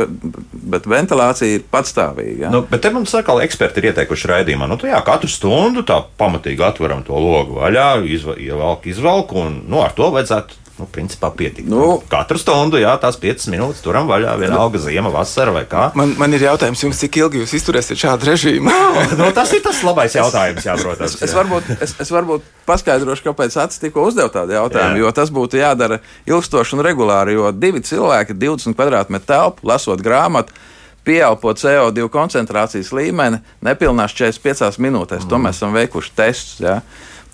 [0.74, 2.46] bet ventilācija ir patstāvīga.
[2.46, 2.52] Ja.
[2.54, 6.66] Nu, bet te mums atkal eksperti ir ieteikuši raidījumā, nu, jā, katru stundu tā pamatīgi
[6.66, 11.66] atveram to logu vaļā, izvelk, izvelk, un nu, ar to vajadzētu nu, principā pietiek.
[11.68, 15.90] Nu, Katru stundu, jā, tās 5 minūtes turam vaļā, vienalga ziema, vasara vai kā.
[15.98, 18.72] Man, man ir jautājums, jums, cik ilgi jūs izturēsiet šādu režīmu?
[19.20, 21.18] nu, tas ir tas labais jautājums, jā, protams.
[21.18, 21.20] Jā.
[21.20, 25.04] Es, es, varbūt, es, es varbūt paskaidrošu, kāpēc Acis tikko uzdev tādu jautājumu, jā.
[25.04, 30.56] jo tas būtu jādara ilgstoši un regulāri, jo divi cilvēki 20 kvadrātmetru telpu, lasot grāmatu,
[31.04, 35.24] pieelpo CO2 koncentrācijas līmeni nepilnās 45 minūtēs.
[35.24, 35.30] Mm.
[35.32, 36.60] To mēs esam veikuši testus.
[36.64, 36.80] Ja?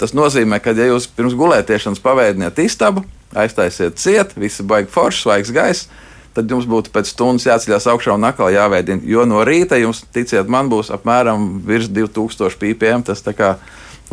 [0.00, 3.04] Tas nozīmē, ka, ja jūs pirms gulētiešanas paveidiniet istabu,
[3.36, 5.88] aiztaisiet ciet, visi baigi forši, svaigs gaiss,
[6.36, 9.00] tad jums būtu pēc stundas jāceļās augšā un atkal jāveidina.
[9.08, 13.06] Jo no rīta jums, ticiet, man būs apmēram virs 2000 ppm.
[13.08, 13.54] Tas tā kā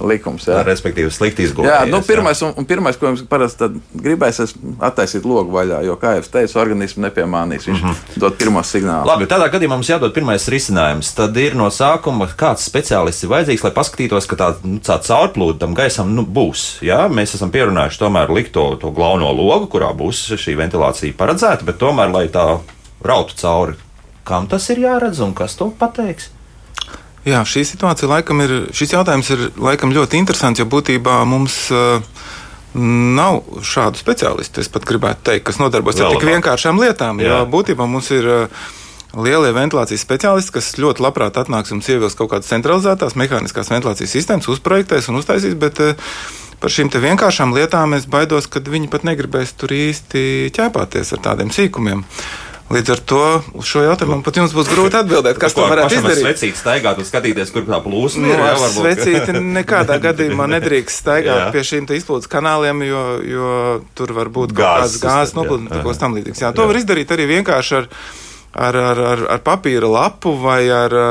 [0.02, 0.48] likums.
[0.48, 0.62] Jā.
[0.66, 1.70] Respektīvi, slikti izgudrot.
[1.70, 4.54] Jā, nu, pirmais, un, un pirmais, ko jums parasti gribēs, ir
[4.84, 7.68] attaisīt logu vaļā, jo, kā jau teicu, organisms nepiemānīs.
[7.70, 8.20] Viņš mm -hmm.
[8.24, 9.08] dod pirmo signālu.
[9.08, 11.14] Labi, tādā gadījumā mums jādod pirmais risinājums.
[11.16, 15.60] Tad ir no sākuma kāds speciālists ir vajadzīgs, lai paskatītos, ka tā, nu, tā caurplūde
[15.60, 16.82] tam gaisam nu, būs.
[16.82, 17.08] Jā?
[17.08, 21.78] Mēs esam pierunājuši tomēr likt to, to glauno logu, kurā būs šī ventilācija paredzēta, bet
[21.78, 22.60] tomēr, lai tā
[23.04, 23.76] rautu cauri,
[24.24, 26.32] kam tas ir jāredz un kas to pateiks?
[27.24, 32.04] Jā, šī situācija laikam ir, šis jautājums ir laikam ļoti interesants, jo būtībā mums uh,
[32.76, 37.24] nav šādu speciālistu, es pat gribētu teikt, kas nodarbojas ar tik vienkāršām lietām.
[37.24, 37.40] Jā.
[37.40, 38.64] Jo būtībā mums ir uh,
[39.16, 44.52] lielie ventilācijas speciālisti, kas ļoti labprāt atnāks un ievilks kaut kādas centralizētās mehāniskās ventilācijas sistēmas,
[44.52, 45.60] uzprojektēs un uztaisīs.
[45.60, 46.16] Bet, uh,
[46.64, 51.50] Par šīm vienkāršām lietām es baidos, ka viņi pat negribēs tur īsti ķēpāties ar tādiem
[51.52, 52.06] sīkumiem.
[52.72, 53.24] Līdz ar to
[53.60, 56.24] uz šo jautājumu pat jums būs grūti atbildēt, kas to varētu izdarīt.
[56.24, 58.40] Svecīt, staigāt un skatīties, kur tā plūsma nu, ir.
[58.40, 58.80] Jā, varbūt.
[58.80, 63.54] svecīti nekādā gadījumā nedrīkst staigāt pie šīm izplūdes kanāliem, jo, jo
[63.98, 66.46] tur var būt kaut kādas gāzes noplūdes, ko tam līdzīgs.
[66.46, 66.72] Jā, to jā.
[66.72, 67.90] var izdarīt arī vienkārši ar,
[68.70, 71.02] ar, ar, ar, ar papīra lapu vai ar.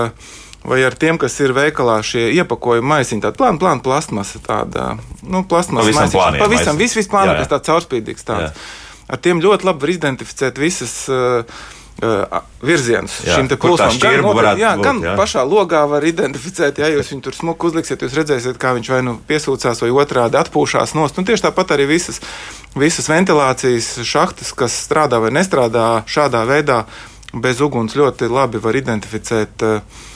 [0.63, 4.93] Vai ar tiem, kas ir veikalā šie iepakojumi maisiņi, tāda plāna, plāna plastmasa, tāda,
[5.27, 6.39] nu, plastmasa maisiņa.
[6.39, 8.53] Pavisam, viss, viss plāna, kas tāds caurspīdīgs tāds.
[8.55, 8.82] Jā
[9.13, 11.05] ar tiem ļoti labi var identificēt visas.
[11.13, 11.63] Uh,
[12.03, 12.25] Uh,
[12.65, 13.93] virziens jā, šim plūsmam.
[14.01, 15.13] Gan, notiek, jā, būt, gan jā.
[15.15, 19.03] pašā logā var identificēt, ja jūs viņu tur smuku uzliksiet, jūs redzēsiet, kā viņš vai
[19.07, 21.21] nu piesūcās, vai otrādi atpūšās nost.
[21.21, 22.19] Un tieši tāpat arī visas,
[22.75, 26.81] visas ventilācijas šahtas, kas strādā vai nestrādā šādā veidā,
[27.45, 29.69] bez uguns ļoti labi var identificēt.
[29.69, 30.09] Uh,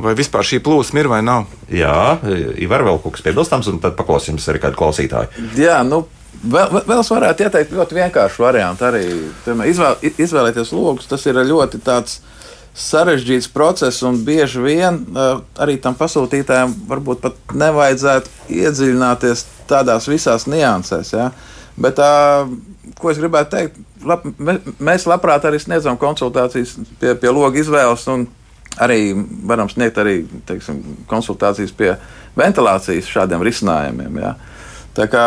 [0.00, 1.50] Vai vispār šī plūsma ir vai nav?
[1.68, 2.14] Jā,
[2.62, 5.48] Ivar, vēl kaut kas piebilstams, un tad paklausīsimies arī kādu klausītāju.
[5.60, 6.04] Jā, nu,
[6.40, 8.86] Vēl, vēl es varētu ieteikt ļoti vienkāršu variantu.
[8.88, 9.02] Arī
[9.68, 11.08] izvēl, izvēlēties logus.
[11.10, 11.82] Tas ir ļoti
[12.80, 20.46] sarežģīts process, un bieži vien uh, arī tam pasūtītājam varbūt pat nevajadzētu iedziļināties tādās visās
[20.48, 21.12] niansēs.
[21.12, 21.28] Ja?
[21.76, 22.48] Bet, uh,
[23.00, 24.24] ko es gribētu teikt, lab,
[24.80, 28.28] mēs labprāt arī sniedzam konsultācijas pie, pie logu izvēles, un
[28.80, 29.12] arī
[29.50, 31.96] varam sniegt arī teiksim, konsultācijas pie
[32.38, 34.22] ventilācijas šādiem risinājumiem.
[34.22, 34.36] Ja?
[34.96, 35.26] Tā kā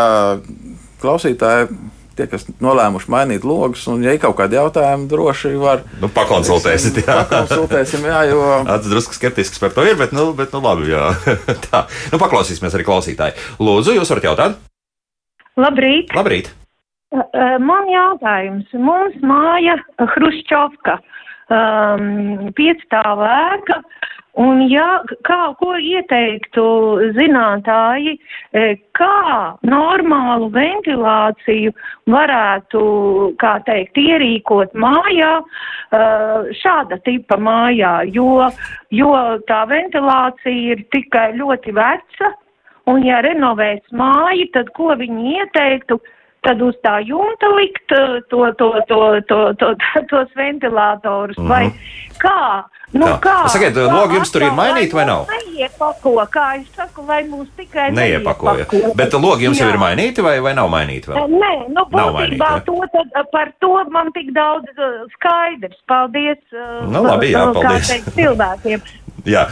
[1.04, 1.70] klausītāji
[2.18, 5.84] tie, kas nolēmuši mainīt logus, un, ja ir kaut kādi jautājumi, droši var.
[6.02, 7.16] Nu, pakonsultēsim, jā.
[7.24, 8.42] Pakonsultēsim, jā, jo.
[8.68, 11.10] Tas drusku skeptisks par to ir, bet, nu, bet, nu labi, jā.
[11.68, 13.38] Tā, nu, paklausīsimies arī klausītāji.
[13.64, 14.60] Lūdzu, jūs varat jautāt?
[15.60, 16.14] Labrīt!
[16.18, 16.54] Labrīt!
[17.62, 18.72] Man jautājums.
[18.74, 20.96] Mums māja Hruščovka,
[21.54, 23.78] um, piecstāva ēka,
[24.40, 26.64] un ja, kā, ko ieteiktu
[27.18, 28.16] zinātāji,
[28.98, 29.18] kā
[29.68, 31.74] normālu ventilāciju
[32.10, 32.84] varētu,
[33.42, 38.50] kā teikt, ierīkot mājā, uh, šāda tipa mājā, jo,
[38.90, 39.14] jo
[39.50, 42.34] tā ventilācija ir tikai ļoti veca,
[42.90, 46.02] un ja renovēs māju, tad ko viņi ieteiktu?
[46.44, 47.90] Tad uz tā jumta likt
[48.30, 49.74] to, to, to, to, to,
[50.12, 51.38] tos ventilatorus.
[51.38, 51.50] Mm -hmm.
[51.50, 51.72] Vai
[52.20, 52.64] kā?
[52.94, 53.20] Nu, tā.
[53.20, 53.38] kā?
[53.50, 55.26] Sakiet, logi jums tur ir mainīti vai nav?
[55.32, 58.68] Neiepako, kā es saku, lai mūs tikai neiepakoja.
[58.70, 58.94] neiepako.
[59.00, 59.66] Bet logi jums Jā.
[59.66, 61.34] jau ir mainīti vai, vai nav mainīti vēl?
[61.34, 65.80] Nē, nu, būtībā to, tad, par to man tik daudz uh, skaidrs.
[65.90, 66.38] Paldies.
[66.86, 67.90] Nu, labi, jā, paldies.
[67.90, 68.86] teikt, cilvēkiem.
[69.24, 69.46] Jā,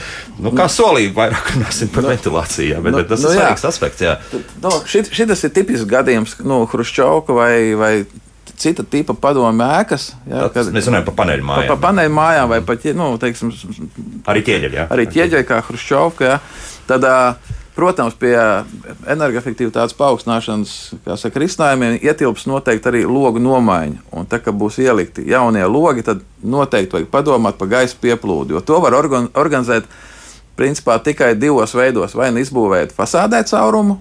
[0.43, 3.63] nu, kā solīja, vairāk runāsim par ventilāciju, jā, bet, nu, bet tas nu, ir svarīgs
[3.69, 4.03] aspekts.
[4.03, 4.17] Jā.
[4.63, 7.93] Nu, šit, šitas ir tipisks gadījums, nu, Hruščovka vai, vai
[8.61, 10.11] cita tipa padomu ēkas.
[10.29, 11.71] Jā, Tad Mēs runājam par paneļu pa, mājām.
[11.71, 13.53] pa paneļu mājām vai pat, nu, teiksim,
[14.31, 14.85] Arī ķieģeļi, jā.
[14.93, 16.27] arī ķieģeļi kā Hruščovka.
[16.27, 16.37] Jā.
[16.91, 17.17] Tad, ā,
[17.81, 18.35] protams, pie
[19.09, 24.03] energoefektivitātes paaugstināšanas, kā saka, risinājumiem ietilps noteikti arī logu nomaiņa.
[24.13, 28.63] Un tā, ka būs ielikti jaunie logi, tad noteikti vajag padomāt par gaisa pieplūdu, jo
[28.65, 29.89] to var organ organizēt
[30.59, 32.13] principā tikai divos veidos.
[32.17, 33.97] Vai nu izbūvēt fasādē caurumu,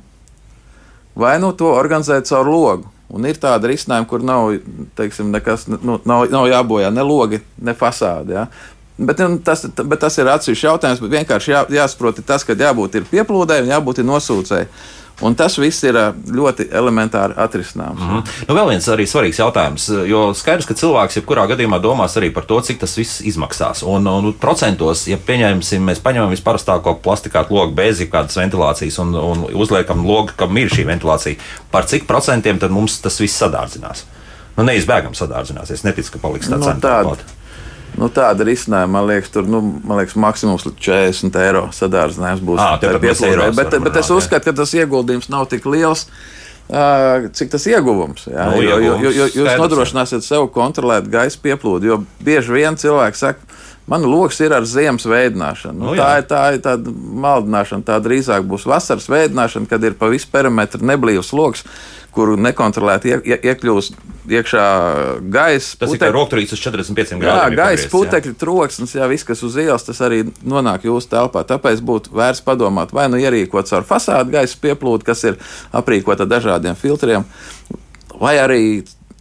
[1.16, 2.90] vai nu to organizēt caur logu.
[3.10, 4.52] Un ir tāda risinājuma, kur nav,
[4.98, 8.36] teiksim, nekas, nu, nav, nav jābojā ne logi, ne fasāde.
[8.36, 8.44] Ja?
[9.00, 11.00] Bet, nu, tas, bet tas ir atsevišķs jautājums.
[11.00, 14.68] Vienkārši jā, jāsaprot, tas, ka jābūt ir pieplūdēji un jābūt ir nosūcēji.
[15.20, 18.00] Un tas viss ir ā, ļoti elementāri atrisināms.
[18.00, 18.44] Mm -hmm.
[18.48, 22.44] Nu, vēl viens arī svarīgs jautājums, jo skaidrs, ka cilvēks jebkurā gadījumā domās arī par
[22.44, 23.82] to, cik tas viss izmaksās.
[23.82, 29.44] Un, un procentos, ja pieņemsim, mēs paņemam visparastāko plastikātu logu bez jebkādas ventilācijas un, un
[29.52, 31.36] uzliekam logu, kam ir šī ventilācija,
[31.70, 34.04] par cik procentiem tad mums tas viss sadārdzinās?
[34.56, 35.84] Nu, neizbēgami sadārdzināsies.
[35.84, 37.39] Neticu, ka paliks tāds Nu, tāda.
[37.98, 42.60] Nu, tāda risinājuma, man liekas, tur nu, man liekas, maksimums līdz 40 eiro sadārdzinājums būs.
[42.62, 43.32] Ā, tepat tai mēs pieplūdei.
[43.34, 46.06] eiros bet, bet es runāt, uzskatu, ka tas ieguldījums nav tik liels.
[46.70, 48.28] ā, Cik tas ieguvums?
[48.30, 51.90] Jā, Nu, jo, jo, jo, jo ieguvums jūs skaidrs, nodrošināsiet sev kontrolēt gaisa pieplūdu.
[51.90, 53.40] Jo bieži vien cilvēki saka,
[53.90, 55.74] man lokus ir ar ziemas veidināšanu.
[55.80, 57.82] Nu, Nu, tā, ir, tā ir tāda maldināšana.
[57.88, 61.64] Tā drīzāk būs vasaras veidināšana, kad ir pa visu perimetru neblīvs lokus,
[62.14, 63.98] kuru nekontrolēti ie, ie, iekļūst
[64.30, 64.66] iekšā
[65.32, 65.78] gaisa.
[65.80, 67.56] Tas ir kā rokturīts uz 45 Jā, grādiem.
[67.56, 67.90] ja gaisa jā.
[67.94, 71.44] putekļi, troksnis, jā, viss, kas uz ielas, tas arī nonāk jūsu telpā.
[71.48, 75.38] Tāpēc būtu vērts padomāt, vai nu ierīkot caur fasādu gaisa pieplūdu, kas ir
[75.76, 77.26] aprīkota ar dažādiem filtriem,
[78.20, 78.62] vai arī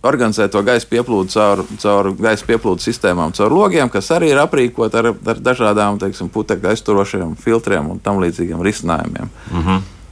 [0.06, 4.96] organizēt to gaisa pieplūdu caur, caur gaisa pieplūdu sistēmām, caur logiem, kas arī ir aprīkot
[4.96, 9.32] ar, ar dažādām teiksim, putekļu aizturošiem filtriem un tam līdzīgiem risinājumiem.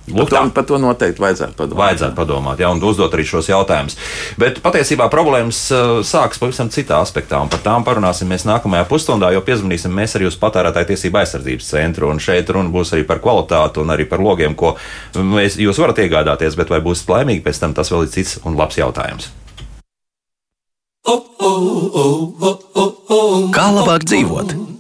[0.08, 1.80] Lūk, Par to, par to noteikti vajadzētu padomāt.
[1.82, 3.98] Vajadzētu padomāt, jā, un uzdot arī šos jautājumus.
[4.40, 9.34] Bet patiesībā problēmas uh, sākas pavisam citā aspektā, un par tām parunāsim mēs nākamajā pusstundā,
[9.36, 12.08] jo piezvanīsim mēs arī uz patērētāju tiesību aizsardzības centru.
[12.14, 14.78] Un šeit runa būs arī par kvalitāti un arī par logiem, ko
[15.20, 18.56] mēs, jūs varat iegādāties, bet vai būs laimīgi pēc tam, tas vēl ir cits un
[18.56, 19.28] labs jautājums.
[23.52, 24.77] Kā labāk dzīvot?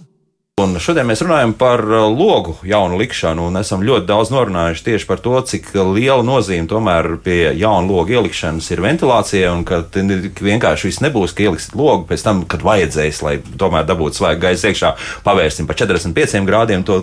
[0.57, 5.05] Un šodien mēs runājam par uh, logu jaunu likšanu, un esam ļoti daudz norunājuši tieši
[5.05, 10.89] par to, cik liela nozīme tomēr pie jaunu logu ielikšanas ir ventilācija, un ka vienkārši
[10.89, 14.91] viss nebūs, ka ieliksit logu pēc tam, kad vajadzēs, lai tomēr dabūtu svaigu gaisu iekšā,
[15.27, 16.97] pavērsim pa 45 grādiem to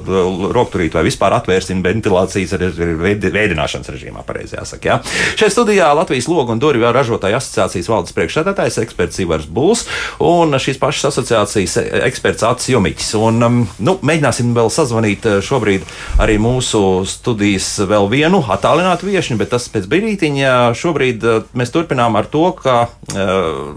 [0.58, 4.90] rokturītu vai vispār atvērsim ventilācijas veidināšanas režīmā, pareizi jāsaka.
[4.90, 4.98] Jā.
[5.38, 9.86] Šeit studijā Latvijas logu un durvju ražotāju asociācijas valdes priekšsēdētājs, eksperts Ivars Buls
[10.18, 11.78] un šīs pašas asociācijas
[12.10, 13.14] eksperts Acis Jumiķis.
[13.22, 15.84] Un, um, nu, mēģināsim vēl sazvanīt eh, šobrīd
[16.22, 20.56] arī mūsu studijas vēl vienu attālinātu viesņu, bet tas pēc brīdiņa.
[20.78, 23.70] Šobrīd eh, mēs turpinām ar to, ka uh,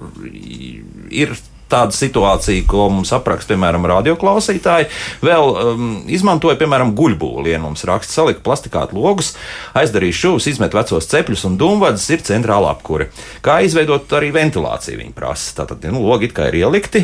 [1.11, 1.35] ir
[1.71, 4.89] tāda situācija, ko mums apraksta, piemēram, radioklausītāji,
[5.25, 7.51] vēl um, izmantoja, piemēram, guļbūli.
[7.53, 9.33] Ja mums raksta, salika plastikātu logus,
[9.77, 13.11] aizdarīja šūnas, izmet vecos cepļus un dūmvadus, ir centrāla apkure.
[13.45, 15.57] Kā izveidot arī ventilāciju, viņi prasa.
[15.61, 17.03] Tātad, nu, logi it kā ir ielikti.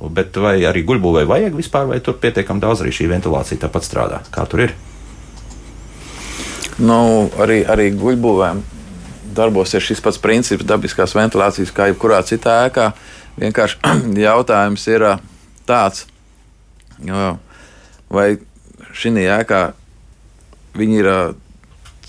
[0.00, 4.20] Bet vai arī guļbūvē vajag vispār, vai tur pietiekami daudz arī šī ventilācija tāpat strādā?
[4.34, 4.74] Kā tur ir?
[6.82, 8.64] Nu, arī, arī guļbuvēm
[9.34, 12.90] darbosies šis pats princips dabiskās ventilācijas, kā jebkurā citā ēkā.
[13.38, 13.94] Vienkārši
[14.26, 15.06] jautājums ir
[15.68, 16.04] tāds,
[18.10, 18.28] vai
[18.94, 19.62] šī ēkā
[20.74, 21.10] viņi ir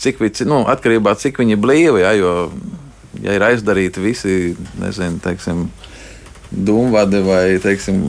[0.01, 2.01] cik nu, atkarībā no cik viņi ir blīvi.
[2.03, 2.33] Ja, jo,
[3.23, 5.67] ja ir aizdarīti visi, nezinu, teiksim,
[6.55, 8.01] dūmvadi vai teiksim,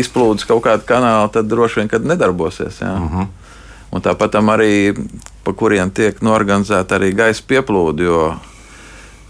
[0.00, 2.80] izplūdes kaut kāda kanāla, tad droši vien nedarbosies.
[2.82, 2.94] Jā.
[2.96, 3.26] Uh -huh.
[3.90, 4.94] Un tāpat arī,
[5.44, 8.02] pa kuriem tiek norganizēta arī gaisa pieplūde.
[8.02, 8.34] Jo,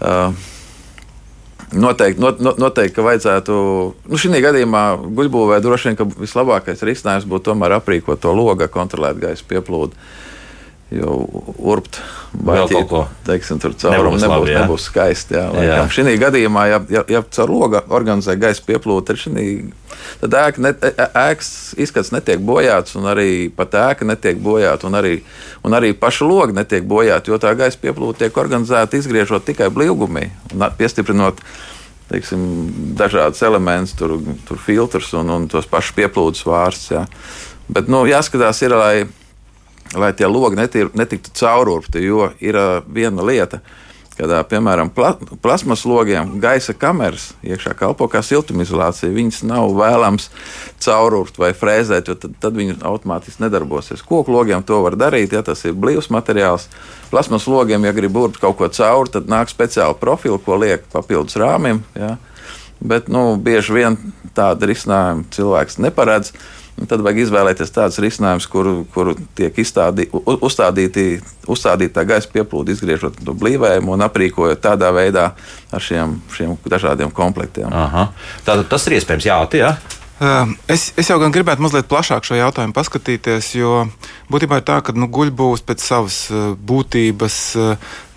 [0.01, 0.33] uh,
[1.71, 3.51] Noteikti, not, noteikti, ka vajadzētu,
[4.09, 9.19] nu, šī gadījumā guļbūvē droši vien, ka vislabākais risinājums būtu tomēr aprīkot to logu, kontrolēt
[9.19, 9.91] gaisa pieplūdi.
[9.91, 10.30] Uh,
[10.91, 11.15] jau
[11.71, 12.01] urbt,
[12.35, 12.91] baļķīt,
[13.27, 14.63] teiksim, tur caurumu nebūs, labi, jā.
[14.65, 15.37] nebūs skaisti.
[15.37, 15.77] Jā, jā.
[15.93, 19.15] Šī gadījumā, ja, ja, ja caur logu organizē gaisa pieplūdu,
[20.19, 25.17] tad, ēka net, ēkas izskats netiek bojāts, un arī pat ēka netiek bojāta, un arī,
[25.63, 30.27] un arī paša loga netiek bojāta, jo tā gaisa pieplūde tiek organizēta izgriežot tikai blīvgumī
[30.51, 31.39] un piestiprinot
[32.11, 32.41] teiksim,
[32.99, 37.07] dažādas elementus, tur, tur filtrus un, un tos pašus pieplūdes vārstus.
[37.71, 38.95] Bet nu, jāskatās, ir, lai
[39.97, 42.03] lai tie logi netir, netiktu caururpti.
[42.05, 43.59] Jo ir uh, viena lieta,
[44.15, 49.11] kad, uh, piemēram, pla, plasmas logiem gaisa kameras iekšā kalpo kā siltumizolācija.
[49.15, 50.29] Viņas nav vēlams
[50.83, 54.03] caururpt vai frēzēt, jo tad, tad viņi automātiski nedarbosies.
[54.07, 56.69] Koku logiem to var darīt, ja tas ir blīvs materiāls.
[57.11, 61.35] Plasmas logiem, ja grib burbt kaut ko cauri, tad nāk speciāli profili, ko liek papildus
[61.39, 61.83] rāmim.
[61.99, 62.15] Ja?
[62.81, 63.99] Bet nu, bieži vien
[64.33, 66.31] tādu risinājumu cilvēks neparedz.
[66.31, 71.05] Un tad vajag izvēlēties tādus risinājumus, kur, kur tiek izstādī, uzstādīti,
[71.51, 75.31] uzstādīta tā gaisa pieplūde, izgriežot to blīvējumu un aprīkojot tādā veidā
[75.71, 77.71] ar šiem, šiem dažādiem komplektiem.
[77.71, 78.09] Aha.
[78.47, 79.65] Tātad tas ir iespējams, jā, tie.
[79.65, 79.75] Ja?
[80.69, 83.87] Es, es jau gan gribētu mazliet plašāk šo jautājumu paskatīties, jo
[84.29, 86.17] būtībā ir tā, ka nu, guļbūvs pēc savas
[86.61, 87.37] būtības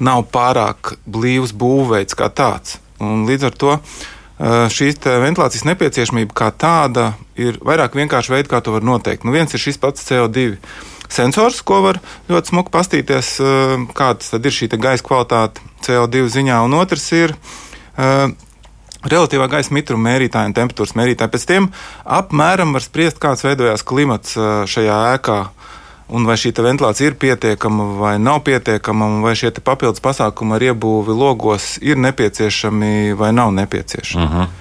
[0.04, 2.76] nav pārāk blīvs būvveids kā tāds.
[3.00, 3.78] Un līdz ar to
[4.40, 9.22] šī ventilācijas nepieciešamība kā tāda ir vairāk vienkārši veidi, kā to var noteikt.
[9.22, 10.56] Nu, viens ir šis pats CO2
[11.12, 13.36] sensors, ko var ļoti smuki pastīties,
[13.94, 17.36] kāda ir šī gaisa kvalitāte CO2 ziņā, un otrs ir
[19.04, 21.30] relatīvā gaisa mitruma mērītāja un temperatūras mērītāja.
[21.30, 21.70] Pēc tiem
[22.02, 25.38] apmēram var spriest, kāds veidojās klimats šajā ēkā
[26.08, 31.16] un vai šī ventilācija ir pietiekama vai nav pietiekama, vai šie papildus pasākumi ar iebūvi
[31.16, 34.24] logos ir nepieciešami vai nav nepieciešami.
[34.24, 34.42] Uh mhm.
[34.42, 34.60] -huh.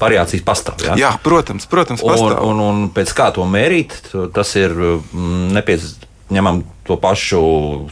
[0.00, 0.82] Variācijas pastāv.
[0.82, 0.94] Ja?
[0.96, 2.42] Jā, protams, protams pastāv.
[2.42, 3.92] Un, un, un pēc kā to mērīt,
[4.34, 6.06] tas ir mm, nepieciešams.
[6.30, 7.40] Ņemam to pašu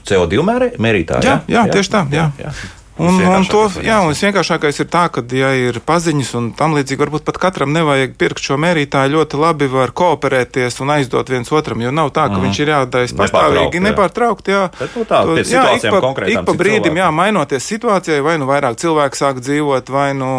[0.07, 0.43] CO2
[0.79, 1.25] mērītāju.
[1.27, 2.07] Jā, jā, jā, tieši tā.
[2.11, 2.31] Jā.
[2.39, 2.78] Jā, jā.
[2.99, 6.99] Un, un to, jā, un visvienkāršākais ir tā, ka, ja ir paziņas un tam līdzīgi,
[6.99, 11.83] varbūt pat katram nevajag pirkt šo mērītāju, ļoti labi var kooperēties un aizdot viens otram,
[11.85, 12.47] jo nav tā, ka mm.
[12.49, 14.55] viņš ir jādara pastāvīgi, nepārtraukti.
[14.57, 18.35] Jā, Bet, nu, tā, to, jā, ik pa, ik pa brīdim, jā, mainoties situācijai, vai
[18.43, 20.33] nu vairāk cilvēku sāk dzīvot, vai nu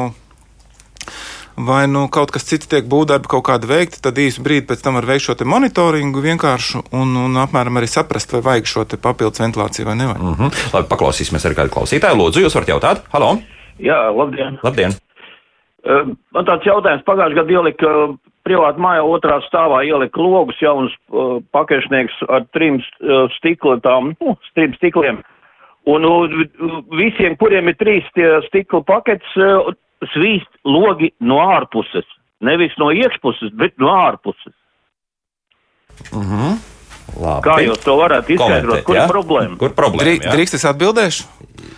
[1.67, 4.95] vai nu kaut kas cits tiek būvdarbi kaut kāda veikta, tad īsu brīdi pēc tam
[4.99, 9.89] var veikt šo monitoringu vienkārši un, un apmēram arī saprast, vai vajag šo papildus ventilāciju
[9.89, 10.21] vai nevajag.
[10.23, 10.73] Mm -hmm.
[10.73, 12.19] Labi, paklausīsimies ar kādu klausītāju.
[12.21, 13.03] Lūdzu, jūs varat jautāt?
[13.11, 13.37] Halo!
[13.79, 14.59] Jā, labdien!
[14.63, 14.95] Labdien!
[15.79, 20.91] Uh, man tāds jautājums pagājušajā gadā ielika uh, privātu mājā otrā stāvā ielika logus jauns
[21.07, 22.81] uh, pakešnieks ar trim
[23.37, 25.21] stikliem, nu, trim stikliem.
[25.87, 26.03] Un
[26.91, 28.03] visiem, kuriem ir trīs
[28.47, 29.71] stikla paketes, uh,
[30.13, 32.07] svīst logi no ārpuses.
[32.45, 34.55] Nevis no iekšpuses, bet no ārpuses.
[36.13, 36.57] Mm -hmm.
[37.19, 37.49] Labi.
[37.49, 38.83] Kā jūs to varētu izskaidrot?
[38.83, 39.03] Kur ja?
[39.03, 39.57] ir problēma?
[39.57, 40.03] Kur problēma?
[40.03, 40.31] Drī, ja?
[40.31, 41.23] Drīkst es atbildēšu?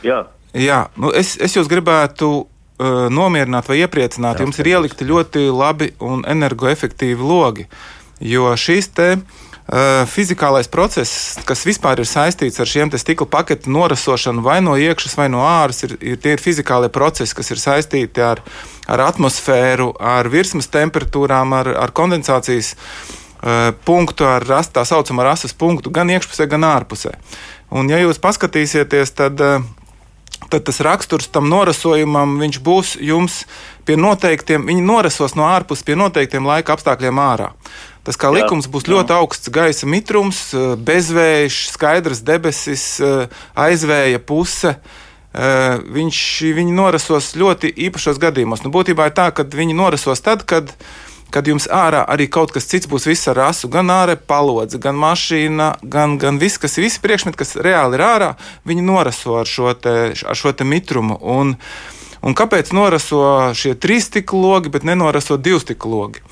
[0.03, 0.25] Jā.
[0.53, 4.37] Jā, nu es, es jūs gribētu uh, nomierināt vai iepriecināt.
[4.37, 7.67] Jā, Jums ir ielikti ļoti labi un energoefektīvi logi.
[8.19, 9.50] Jo šīs te Uh,
[10.11, 15.29] fizikālais process, kas vispār ir saistīts ar šiem stikla paketu norasošanu vai no iekšas, vai
[15.29, 18.41] no āras, ir, ir tie ir fizikālie procesi, kas ir saistīti ar,
[18.91, 25.53] ar atmosfēru, ar virsmas temperatūrām, ar, ar kondensācijas uh, punktu, ar rast, tā saucamo rases
[25.53, 27.15] punktu, gan iekšpusē, gan ārpusē.
[27.71, 29.39] Un, ja jūs paskatīsieties, tad,
[30.51, 33.45] tad tas raksturs tam norasojumam būs jums
[33.87, 37.53] pie noteiktiem, viņi norasos no ārpuses pie noteiktiem laika apstākļiem ārā.
[38.07, 38.95] Tas kā likums būs jā.
[38.95, 44.75] ļoti augsts gaisa mitrums, eh, bezvējš, skaidrs debesis, eh, aizvēja puse.
[45.31, 46.17] Eh, viņš
[46.57, 48.65] viņi norasos ļoti īpašos gadījumos.
[48.65, 50.73] Nu, būtībā ir tā, ka viņi norasos tad, kad,
[51.31, 53.69] kad jums ārā arī kaut kas cits būs viss ar rasu.
[53.69, 58.03] Gan ārā palodze, gan mašīna, gan, gan viss, kas ir visi priekšmeti, kas reāli ir
[58.03, 58.35] ārā,
[58.65, 61.15] viņi noraso ar šo, te, ar šo te mitrumu.
[61.21, 61.55] Un,
[62.21, 66.25] un kāpēc noraso šie trīs stikla logi, bet nenoraso divu stikla logi?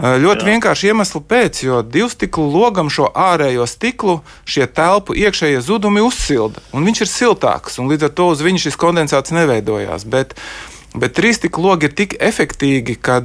[0.00, 0.48] Ļoti Jā.
[0.48, 6.62] vienkārši iemesli pēc, jo divu stiklu logam šo ārējo stiklu šie telpu iekšējie zudumi uzsilda,
[6.72, 10.08] viņš ir siltāks, un līdz ar to uz viņa šis kondensāts neveidojās.
[10.08, 10.36] Bet,
[10.92, 13.22] Bet trīs stikla logi ir tik efektīvi, ka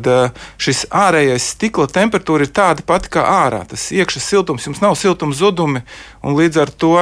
[0.56, 3.66] šis ārējais stikla temperatūra ir tāda pati kā ārā.
[3.68, 5.84] Tas iekšā siltums, jums nav siltuma zudumi,
[6.24, 6.94] un līdz ar to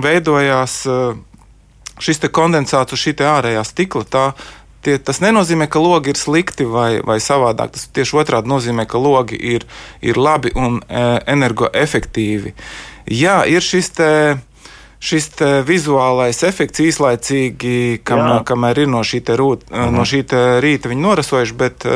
[0.00, 0.78] veidojās
[2.00, 4.24] šis kondensāts uz šī ārējā stikla, tā,
[4.82, 7.74] tie, tas nenozīmē, ka logi ir slikti vai, vai savādāk.
[7.74, 9.66] Tas tieši otrādi nozīmē, ka logi ir,
[10.04, 12.54] ir labi un e, energoefektīvi.
[13.18, 14.10] Jā, ir šis te
[14.98, 15.30] šis
[15.66, 18.38] vizuālais efekts īslaicīgi, kam, Jā.
[18.48, 19.94] kamēr ir no šī, rūt, mhm.
[19.94, 20.24] no šī
[20.64, 21.86] rīta viņi norasojuši, bet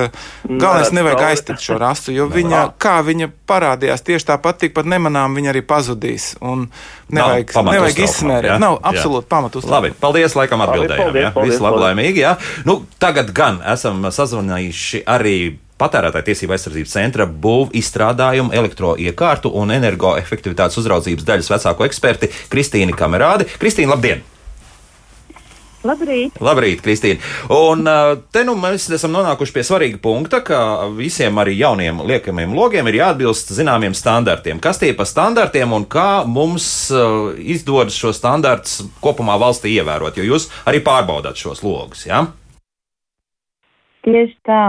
[0.46, 5.52] galvenais nevajag aiztikt šo rasu, jo viņa, kā viņa parādījās tieši tāpat, tikpat nemanām viņa
[5.54, 6.32] arī pazudīs.
[6.40, 6.68] Un
[7.12, 8.54] nevajag, nav nevajag izsmērēt.
[8.62, 9.74] Nav absolūti pamatu uz to.
[9.74, 11.02] Labi, paldies, laikam atbildējām.
[11.02, 11.34] Paldies, paldies, ja?
[11.34, 12.36] paldies, Viss lablaimīgi, jā.
[12.68, 15.36] Nu, tagad gan esam sazvanījuši arī
[15.82, 23.50] patērētāja tiesība aizsardzības centra būvu izstrādājumu, elektroiekārtu un energoefektivitātes uzraudzības daļas vecāko eksperti Kristīnu Kamerādi.
[23.58, 24.22] Kristīna, labdien!
[25.82, 26.36] Labrīt!
[26.38, 27.18] Labrīt, Kristīne!
[27.50, 27.88] Un
[28.30, 30.58] te nu mēs esam nonākuši pie svarīga punkta, ka
[30.94, 34.60] visiem arī jauniem liekamiem logiem ir jāatbilst zināmiem standartiem.
[34.62, 36.68] Kas tie pa standartiem un kā mums
[37.42, 40.22] izdodas šo standartus kopumā valstī ievērot?
[40.22, 42.22] Jo jūs arī pārbaudat šos logus, jā?
[42.22, 42.41] Ja?
[44.02, 44.62] Tieši tā,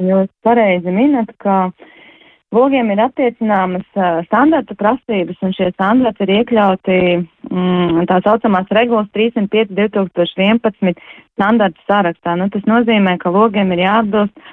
[0.00, 1.72] jūs pareizi minat, ka
[2.52, 3.84] logiem ir attiecināmas
[4.28, 6.96] standarta prasības, un šie standarti ir iekļauti
[7.50, 11.04] mm, tā saucamās regulas 305 2011
[11.36, 12.36] standarta sarakstā.
[12.40, 14.52] Nu, tas nozīmē, ka logiem ir jāatbilst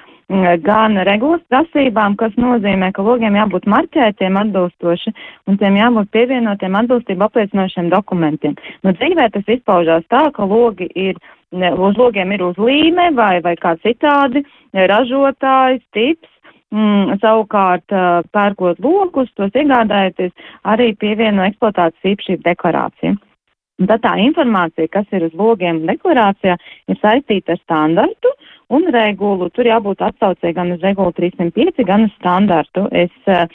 [0.62, 5.12] gan regulas prasībām, kas nozīmē, ka logiem jābūt marķētiem atbilstoši
[5.50, 8.54] un tiem jābūt pievienotiem atbilstību apliecinošiem dokumentiem.
[8.86, 11.18] Nu, dzīvē tas izpaužās tā, ka logi ir,
[11.50, 16.30] uz logiem ir uzlīme vai, vai kā citādi ražotājs, tips,
[16.70, 17.90] Mm, savukārt,
[18.30, 20.30] pērkot lokus, tos iegādājoties,
[20.70, 23.16] arī pievieno eksploatācijas īpašību deklarāciju.
[23.80, 26.54] Un tad tā informācija, kas ir uz logiem deklarācijā,
[26.92, 28.30] ir saistīta ar standartu,
[28.70, 29.50] un regulu.
[29.54, 32.86] Tur jābūt atsaucē gan uz regulu 305, gan uz standartu.
[32.92, 33.46] Es uh,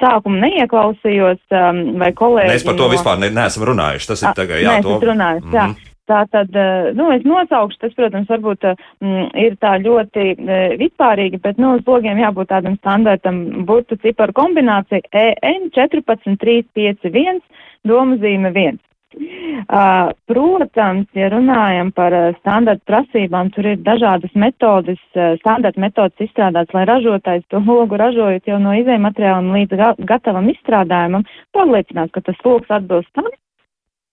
[0.00, 2.54] sākumu neieklausījos, um, vai kolēģi.
[2.54, 2.94] Mēs par to no...
[2.94, 4.10] vispār ne, neesam runājuši.
[4.12, 4.96] Tas ir tagad jā, to.
[5.02, 5.60] Runājuši, mm -hmm.
[5.60, 5.68] jā.
[5.72, 5.92] Mhm.
[6.06, 8.62] Tā tad, eh, nu, es nosaukšu, tas, protams, varbūt
[9.02, 14.36] mm, ir tā ļoti e, vispārīgi, bet, nu, uz logiem jābūt tādam standartam, būtu ciparu
[14.36, 17.42] kombinācija EN 14351,
[17.90, 18.78] domazīme 1.
[19.16, 26.26] Uh, protams, ja runājam par uh, standarta prasībām, tur ir dažādas metodas, uh, standarta metodas
[26.26, 31.24] izstrādāts, lai ražotājs to logu ražojot jau no izējuma materiālam līdz ga gatavam izstrādājumam,
[31.56, 33.30] pārliecinās, ka tas logs atbilst tam,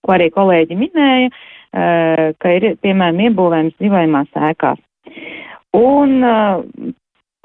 [0.04, 1.30] ko arī kolēģi minēja,
[2.40, 4.82] ka ir, piemēram, iebūvējums dzīvojumās ēkās.
[5.74, 6.20] Un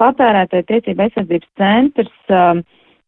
[0.00, 2.12] patērētāja tiesība aizsardzības centrs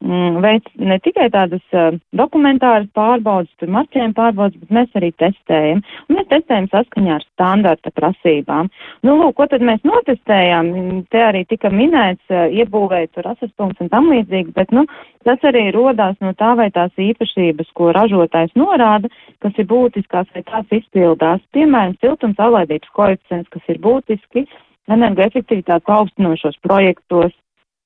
[0.02, 5.82] veic ne tikai tādas uh, dokumentāras pārbaudas, tur marķējuma pārbaudas, bet mēs arī testējam.
[6.08, 8.70] Un mēs testējam saskaņā ar standarta prasībām.
[9.06, 10.72] Nu, lūk, ko tad mēs notestējām?
[11.12, 14.84] Te arī tika minēts, uh, iebūvēt tur asaspunkts un tam līdzīgi, bet, nu,
[15.28, 19.12] tas arī rodās no tā, vai tās īpašības, ko ražotājs norāda,
[19.44, 21.46] kas ir būtiskās, vai tās izpildās.
[21.54, 24.48] Piemēram, siltums aulaidības koeficients, kas ir būtiski
[24.90, 27.34] energoefektivitātes augstinošos projektos.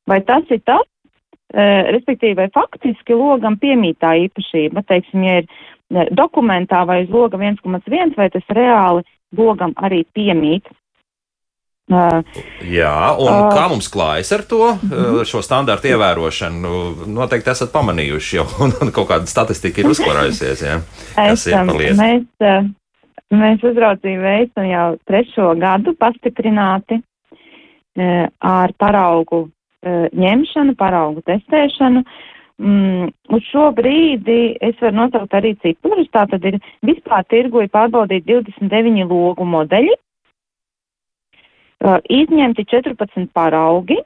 [0.06, 0.95] Vai tas ir tas, Eh,
[1.54, 8.16] respektīvi, vai faktiski logam piemītā īpašība, teiksim, ja ir eh, dokumentā vai uz loga 1,1,
[8.16, 9.06] vai tas reāli
[9.36, 10.66] logam arī piemīt.
[11.86, 12.18] Uh,
[12.66, 16.72] Jā, un uh, kā mums klājas ar to, uh, šo standartu ievērošanu?
[17.14, 20.64] Noteikti esat pamanījuši jau, un, un kaut kāda statistika ir uzkorājusies.
[20.66, 20.80] Ja?
[21.28, 22.02] Esam, mēs,
[23.30, 26.98] mēs uzraudzību veicam jau trešo gadu pastiprināti
[27.96, 29.46] ar paraugu
[30.16, 32.02] ņemšanu, paraugu testēšanu.
[32.56, 36.08] Mm, uz šo brīdi es varu nosaukt arī ciprus.
[36.14, 39.94] Tātad ir vispār tirgu ir pārbaudīti 29 logu modeļi,
[41.84, 44.00] uh, izņemti 14 paraugi,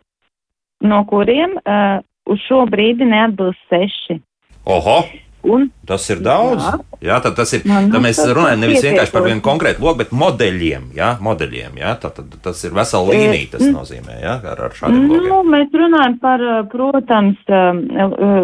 [0.83, 4.19] no kuriem uh, uz šo brīdi neatbilst 6.
[4.66, 4.99] Oho!
[5.42, 6.61] Un, tas ir daudz.
[6.61, 10.03] Jā, jā tad, tas ir, Man, tad mēs runājam nevis vienkārši par vienu konkrētu loku,
[10.03, 10.90] bet modeļiem.
[10.98, 13.48] Jā, modeļiem jā, tad, tad, tas ir vesela līnija.
[13.55, 15.53] Tas nozīmē, jā, ar, ar šādiem nu, logiem.
[15.55, 17.40] Mēs runājam par, protams,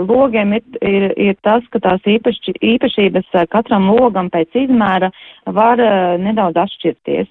[0.08, 5.12] logiem ir, ir, ir tas, ka tās īpaši, īpašības katram logam pēc izmēra
[5.52, 5.82] var
[6.22, 7.28] nedaudz atšķirties.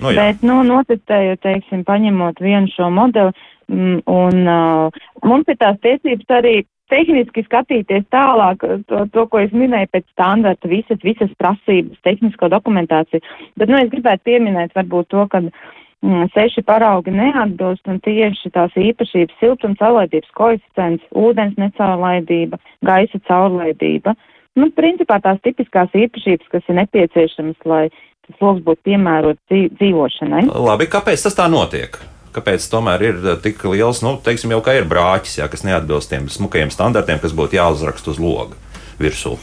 [0.00, 0.20] Nu, jā.
[0.20, 3.32] Bet, nu, notestējot, teiksim, paņemot vienu šo modeli,
[3.72, 6.56] mm, un uh, mums ir tās tiesības arī
[6.92, 13.22] tehniski skatīties tālāk, to, to, ko es minēju pēc standarta, visas, visas prasības, tehnisko dokumentāciju.
[13.58, 18.74] Bet, nu, es gribētu pieminēt varbūt to, ka mm, seši paraugi neatbilst, un tieši tās
[18.80, 24.16] īpašības siltums, caurlaidības koeficients, ūdens necaurlaidība, gaisa caurlaidība.
[24.56, 27.86] Nu, principā tās tipiskās īpašības, kas ir nepieciešamas, lai
[28.26, 30.46] tas loks būtu piemērots dzīvošanai.
[30.48, 31.98] Labi, kāpēc tas tā notiek?
[32.36, 36.12] Kāpēc tomēr ir eh, tik liels, nu, teiksim, jau kā ir brāķis, jā, kas neatbilst
[36.12, 38.58] tiem smukajiem standartiem, kas būtu jāuzraksta uz loga
[39.00, 39.36] virsū.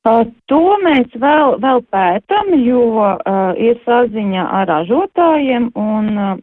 [0.00, 6.38] Uh, to mēs vēl, vēl pētam, jo uh, ir saziņa ar ražotājiem un uh,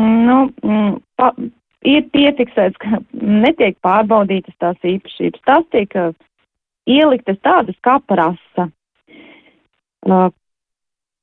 [0.00, 0.38] nu,
[1.20, 1.34] pa,
[1.84, 5.44] ir piefiksēts, ka netiek pārbaudītas tās īpašības.
[5.44, 6.16] Tas tiek uh,
[6.88, 8.70] ieliktas tādas kā prasa.
[10.04, 10.32] Uh,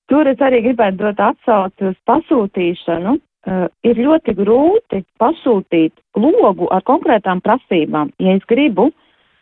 [0.09, 3.17] tur es arī gribētu dot atsauci uz pasūtīšanu.
[3.41, 8.11] Uh, ir ļoti grūti pasūtīt logu ar konkrētām prasībām.
[8.21, 8.91] Ja es gribu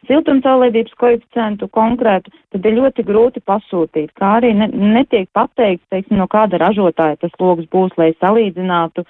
[0.08, 6.30] siltumcaurlaidības koeficientu konkrētu, tad ir ļoti grūti pasūtīt, kā arī ne, netiek pateikts, teiksim, no
[6.32, 9.04] kāda ražotāja tas logs būs, lai salīdzinātu,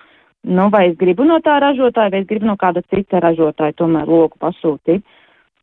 [0.50, 4.10] nu, vai es gribu no tā ražotāja, vai es gribu no kāda cita ražotāja tomēr
[4.10, 5.06] logu pasūtīt.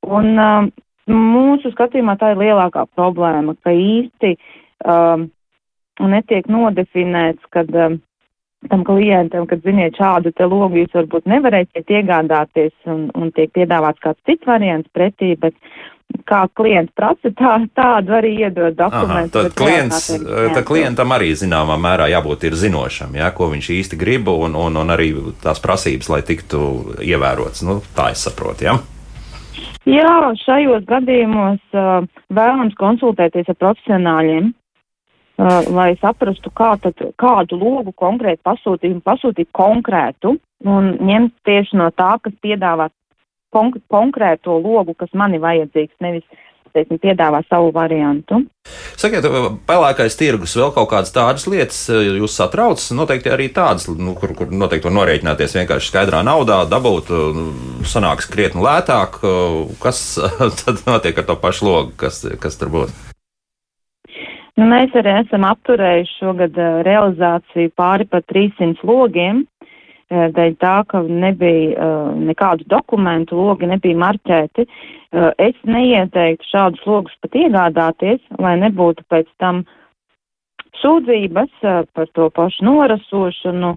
[0.07, 0.70] Un um,
[1.11, 4.37] mūsu skatījumā tā ir lielākā problēma, ka īsti
[4.84, 5.30] um,
[6.01, 7.99] netiek nodefinēts, kad um,
[8.69, 14.03] tam klientam, kad ziniet, šādu te logu jūs varbūt nevarēsiet iegādāties un, un tiek piedāvāts
[14.03, 15.55] kāds cits variants pretī, bet
[16.27, 19.41] kā klients prasa, tā, tādu arī iedod dokumentu.
[19.41, 20.09] Aha, tad klients,
[20.55, 24.79] tā klientam arī zināmā mērā jābūt ir zinošam, jā, ko viņš īsti grib un, un,
[24.83, 26.61] un arī tās prasības, lai tiktu
[27.05, 27.65] ievērots.
[27.67, 28.77] Nu, tā es saprotu, jā.
[29.87, 34.51] Jā, šajos gadījumos uh, vēlams konsultēties ar profesionāļiem,
[35.39, 41.91] lai saprastu, kā tad, kādu logu konkrēti pasūtīt, un pasūtīt konkrētu, un ņemt tieši no
[41.93, 42.89] tā, kas piedāvā
[43.53, 46.24] konk konkrēto logu, kas man ir vajadzīgs, nevis,
[46.76, 48.43] teiksim, piedāvā savu variantu.
[48.97, 49.24] Sakiet,
[49.68, 54.53] pelēkais tirgus vēl kaut kādas tādas lietas jūs satrauc, noteikti arī tādas, nu, kur, kur
[54.53, 57.43] noteikti var norēķināties vienkārši skaidrā naudā, dabūt, uh,
[57.89, 59.20] sanāks krietni lētāk,
[59.80, 60.07] kas
[60.64, 63.16] tad notiek ar to pašu logu, kas, kas tur būs?
[64.57, 70.77] Nu, mēs arī esam apturējuši šogad uh, realizāciju pāri pa 300 logiem, uh, dēļ tā,
[70.89, 74.69] ka nebija uh, nekādu dokumentu, logi nebija marķēti.
[75.41, 79.63] Es neieteiktu šādus logus pat iegādāties, lai nebūtu pēc tam
[80.83, 81.63] sūdzības
[81.97, 83.71] par to pašu norasošanu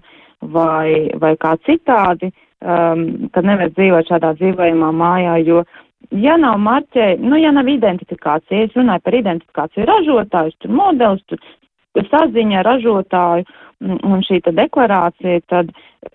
[0.52, 2.28] vai, vai kā citādi,
[2.60, 5.62] um, kad nevar dzīvot šādā dzīvojamā mājā, jo
[6.10, 12.08] ja nav marķē, nu, ja nav identifikācija, es runāju par identifikāciju ražotājus, tur modelis, tur
[12.10, 13.46] saziņa ražotāju
[13.80, 15.70] un šī deklarācija, tad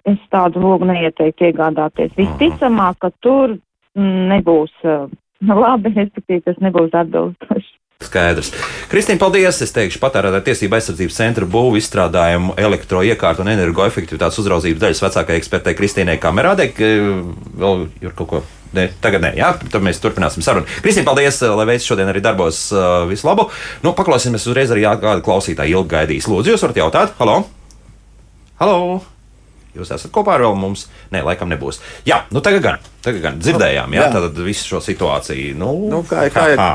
[0.06, 2.14] es tādu logu neieteiktu iegādāties.
[2.18, 3.58] Visticamāk, ka tur
[3.96, 5.08] nebūs uh,
[5.42, 7.74] labi, respektīvi, tas nebūs atbilstoši.
[8.06, 8.52] Skaidrs.
[8.92, 9.62] Kristīna, paldies!
[9.64, 15.78] Es teikšu, patērētāja tiesība aizsardzības centra būvu izstrādājumu elektroiekārtu un energoefektivitātes uzraudzības daļas vecākajai ekspertei
[15.80, 16.68] Kristīnai Kamerādei.
[16.76, 18.44] Vēl ir kaut ko
[18.76, 20.68] Ne, tagad nē, jā, tad mēs turpināsim sarunu.
[20.84, 23.48] Kristīna, paldies, eh, lai veids šodien arī darbos uh, visu labu.
[23.86, 26.28] Nu, paklausīsimies uzreiz arī, kāda klausītāja ilgi gaidīs.
[26.32, 27.14] Lūdzu, jūs varat jautāt?
[27.22, 27.38] Halo!
[28.60, 29.00] Halo!
[29.76, 30.86] Jūs esat kopā ar mums?
[31.12, 31.82] Nē, laikam nebūs.
[32.08, 34.12] Jā, nu tagad gan, tagad gan dzirdējām, jā, jā.
[34.14, 35.56] tad visu šo situāciju.
[35.60, 36.70] Nu, nu, kā, kā, kā,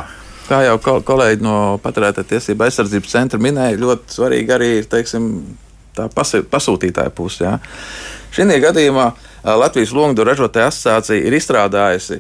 [0.49, 5.33] kā jau kol kolēģi no patērētāja tiesība aizsardzības centra minēja, ļoti svarīgi arī ir, teiksim,
[5.97, 7.47] tā pasūtītāja puse.
[7.49, 7.57] Jā.
[8.37, 12.19] Šī gadījumā uh, Latvijas Logdu ražotāja asociācija ir izstrādājusi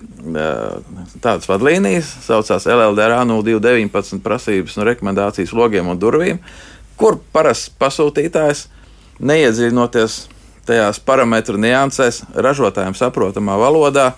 [1.20, 6.40] tādas vadlīnijas, saucās LLDR 0219 prasības un rekomendācijas logiem un durvīm,
[6.96, 8.66] kur parasts pasūtītājs
[9.20, 10.16] neiedziļinoties
[10.68, 14.10] tajās parametru niansēs, ražotājiem saprotamā valodā.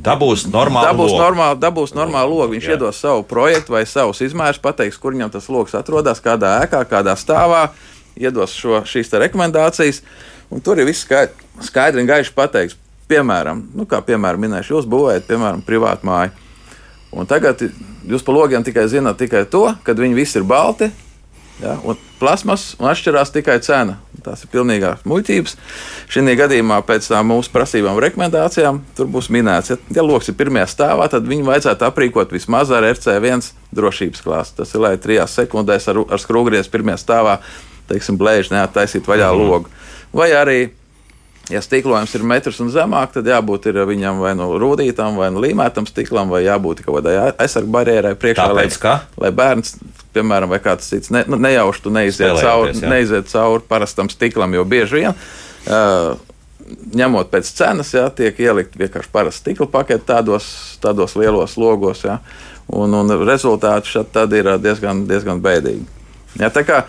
[0.00, 1.20] Dabūs normālu dabūs logu.
[1.20, 2.54] Normāl, dabūs normālu logu.
[2.54, 2.76] Viņš Jā.
[2.78, 7.16] iedos savu projektu vai savus izmērus, pateiks, kur viņam tas lokus atrodas, kādā ēkā, kādā
[7.20, 7.66] stāvā,
[8.16, 10.00] iedos šo, šīs rekomendācijas.
[10.50, 12.78] Un tur ir viss skaidrs skaidri un gaiši pateikts,
[13.10, 16.32] piemēram, nu, kā piemēram minēšu, jūs būvējat, piemēram, privātu māju.
[17.10, 17.62] Un tagad
[18.06, 20.90] jūs par logiem tikai zināt tikai to, ka viņi visi ir balti.
[21.60, 23.98] Ja, un plasmas un atšķirās tikai cena.
[24.24, 25.56] Tās ir pilnīgās muļķības.
[26.12, 30.38] Šī gadījumā pēc tam mūsu prasībām un rekomendācijām tur būs minēts, ja, ja lokus ir
[30.38, 34.62] pirmajā stāvā, tad viņu vajadzētu aprīkot vismaz ar RC1 drošības klāstu.
[34.62, 37.36] Tas ir, lai trijās sekundēs ar, ar skrūvgriezu pirmajā stāvā,
[37.92, 39.52] teiksim, blēži neattaisīt vaļā mm -hmm.
[39.52, 39.80] logu.
[40.16, 40.60] Vai arī
[41.50, 45.86] Ja stiklojums ir metrs un zemāk, tad jābūt viņam vai nu rūtītam, vai nu līmētam
[45.88, 48.44] stiklam, vai jābūt kaut kādai aizsargu barjerai priekšā.
[48.52, 49.74] Tāpēc, lai, lai bērns,
[50.14, 54.62] piemēram, vai kāds cits, ne, nu, nejauši tu neiziet cauri, neiziet cauri parastam stiklam, jo
[54.68, 55.26] bieži vien.
[55.66, 56.14] Uh,
[56.94, 60.46] ņemot pēc cenas, jā, tiek ielikt vienkārši parasta stikla pakete tādos,
[60.82, 62.20] tādos lielos logos, jā,
[62.70, 65.82] un, un rezultāti šeit ir diezgan, diezgan bēdīgi.
[66.38, 66.84] Jā, tā kā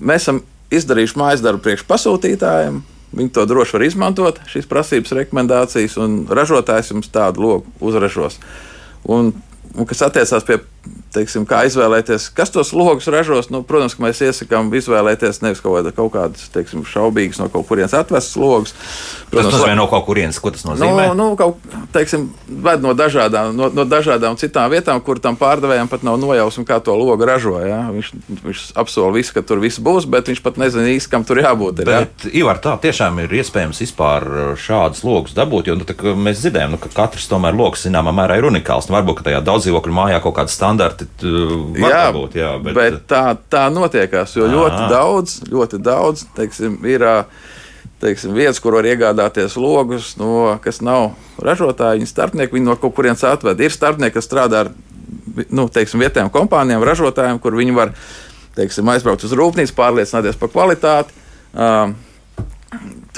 [0.00, 0.40] mēs esam
[0.74, 6.92] izdarījuši mājas darbu priekš pasūtītājiem, Viņi to droši var izmantot, šīs prasības, rekomendācijas, un ražotājs
[6.92, 8.36] jums tādu logu uzražos.
[9.08, 9.30] Un,
[9.72, 10.58] un kas attiecās pie
[11.14, 13.48] teiksim, kā izvēlēties, kas tos logus ražos.
[13.52, 17.66] Nu, protams, ka mēs iesakām izvēlēties nevis kaut, kāda, kaut kādas teiksim, šaubīgas no kaut
[17.68, 18.74] kurienes atvestas logus.
[19.30, 21.08] Protams, tas nozīmē no kaut kurienes, ko tas nozīmē.
[21.12, 21.62] Nu, nu, kaut,
[21.94, 26.66] teiksim, ved no dažādām, no, no dažādām citām vietām, kur tam pārdevējam pat nav nojausma,
[26.68, 27.56] kā to logu ražo.
[27.64, 27.80] Ja?
[27.94, 28.12] Viņš,
[28.44, 31.84] viņš apsola visu, ka tur viss būs, bet viņš pat nezina īsti, kam tur jābūt.
[31.84, 32.34] Ir, bet, ja?
[32.42, 34.28] Ivar, tā tiešām ir iespējams vispār
[34.60, 38.38] šādus logus dabūt, jo nu, tā, mēs dzirdējām, nu, ka katrs tomēr lokus zināmā mērā
[38.40, 38.88] ir unikāls.
[38.88, 40.54] Nu, varbūt tajā daudzdzīvokļu mājā kaut kādi
[41.04, 42.74] standarti jā, būt, jā, bet...
[42.76, 44.90] bet tā, tā notiekās, jo ļoti Aha.
[44.92, 47.06] daudz, ļoti daudz teiksim, ir.
[47.98, 52.94] Teiksim, vietas, kur var iegādāties logus, no, kas nav ražotāji, viņi starpnieki, viņi no kaut
[52.94, 53.58] kurienes atved.
[53.58, 54.70] Ir starpnieki, kas strādā ar
[55.50, 57.90] nu, teiksim, vietējām kompānijām, ražotājiem, kur viņi var
[58.54, 61.26] teiksim, aizbraukt uz rūpnīcu, pārliecināties par kvalitāti.
[61.50, 61.90] Uh,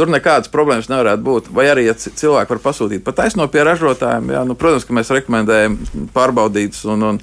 [0.01, 1.48] Tur nekādas problēmas nevarētu būt.
[1.53, 5.12] Vai arī, ja cilvēki var pasūtīt pat taisno pie ražotājiem, jā, nu, protams, ka mēs
[5.12, 5.74] rekomendējam
[6.14, 7.18] pārbaudītus un, un,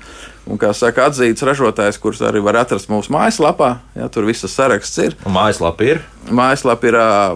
[0.45, 3.71] un kā saka, atzīts ražotājs, kurus arī var atrast mūsu mājaslapā.
[3.97, 5.17] Jā, tur viss saraksts ir.
[5.25, 6.03] Un mājaslapa ir?
[6.29, 7.33] Mājaslapa ir uh,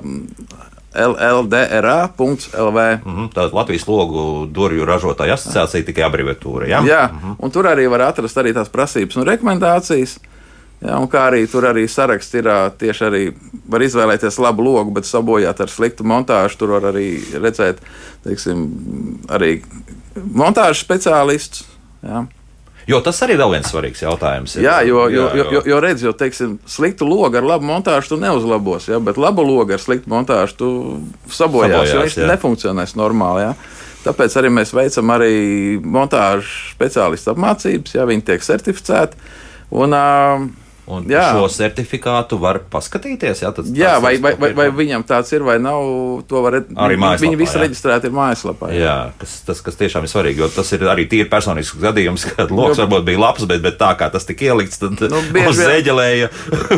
[1.10, 2.80] LLDRA.CLV.
[3.02, 6.70] Mm -hmm, tā ir Latvijas logu durvju ražotāja asociācija, tikai abreviatūra.
[6.70, 6.86] Ja?
[6.86, 7.36] Jā, mm -hmm.
[7.40, 10.20] un tur arī var atrast arī tās prasības un rekomendācijas.
[10.82, 12.48] Ja, un kā arī tur arī saraksts ir
[12.82, 13.24] tieši arī
[13.70, 16.58] var izvēlēties labu logu, bet sabojāt ar sliktu montāžu.
[16.58, 17.08] Tur var arī
[17.38, 17.84] redzēt,
[18.26, 18.64] teiksim,
[19.30, 19.60] arī
[20.18, 21.68] montāžas speciālistus.
[22.02, 22.24] Ja.
[22.90, 24.56] Jo tas arī ir viens svarīgs jautājums.
[24.58, 28.18] Jā, jo, jo, jo, jo, jo redz, jo teiksim, sliktu logu ar labu montāžu tu
[28.22, 30.70] neuzlabos, ja, bet labu logu ar sliktu montāžu tu
[31.30, 33.46] sabojās, sabojās jo viņš nefunkcionēs normāli.
[33.46, 33.54] Ja.
[34.02, 35.36] Tāpēc arī mēs veicam arī
[35.78, 39.30] montāžu speciālistu apmācības, ja viņi tiek certificēti.
[39.78, 40.50] Un, uh,
[40.90, 41.24] Un jā.
[41.36, 43.44] šo certifikātu var paskatīties.
[43.44, 45.86] Jā, jā vai, vai, vai, vai viņam tāds ir vai nav,
[46.28, 47.22] to var arī mājaslapā.
[47.22, 48.72] Viņi visi reģistrēti ir mājaslapā.
[48.74, 52.26] Jā, jā kas, tas, kas tiešām ir svarīgi, jo tas ir arī tīri personisks gadījums,
[52.34, 55.22] kad loks jo, varbūt bija labs, bet, bet tā kā tas tika ielikts, tad nu,
[55.46, 56.32] uz zēģelēja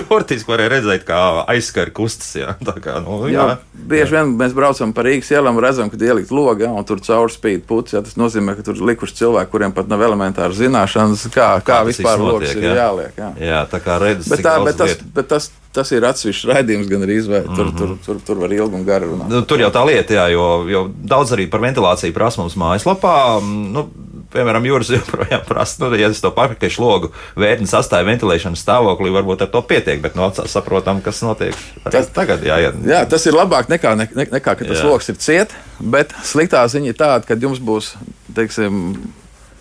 [0.09, 1.21] portiski varēja redzēt, kā
[1.55, 2.35] aizskar kustas.
[2.37, 4.19] Jā, kā, nu, jā, jā, bieži jā.
[4.19, 7.95] vien mēs braucam pa Rīgas ielām, redzam, kad ielikt logu, un tur caurspīd puts.
[7.95, 11.81] Jā, tas nozīmē, ka tur likuši cilvēki, kuriem pat nav elementāras zināšanas, kā, kā, kā
[11.87, 13.17] vispār loks ir jāliek.
[13.17, 13.31] Jā.
[13.39, 13.63] Jā,
[13.93, 14.29] kā redzes.
[14.31, 17.49] Bet, tā, bet, tas, bet tas, tas ir atsevišķs raidījums, gan arī izvēle.
[17.49, 17.77] Tur, mm -hmm.
[17.77, 19.29] tur, tur, tur var ilgi un gari runāt.
[19.29, 23.41] Nu, tur jau tā lieta, jā, jo, jo daudz arī par ventilāciju prasa mums mājaslapā.
[23.43, 23.89] Nu,
[24.33, 29.45] piemēram, jūras joprojām prasa, nu, ja es to pakaļ logu vērtni sastāju ventilēšanas stāvoklī, varbūt
[29.45, 32.43] ar to pietiek, bet no nu, saprotam, kas notiek tas, tagad.
[32.45, 32.73] Jā, jā.
[32.87, 34.89] jā, tas ir labāk nekā, ne, ne, nekā ka tas jā.
[34.89, 37.93] lokus ir ciet, bet sliktā ziņa ir tāda, ka jums būs,
[38.33, 38.97] teiksim,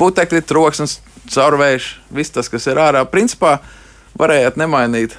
[0.00, 1.00] putekļi, troksnis,
[1.32, 3.60] caurvējš, viss tas, kas ir ārā, principā
[4.18, 5.16] varējāt nemainīt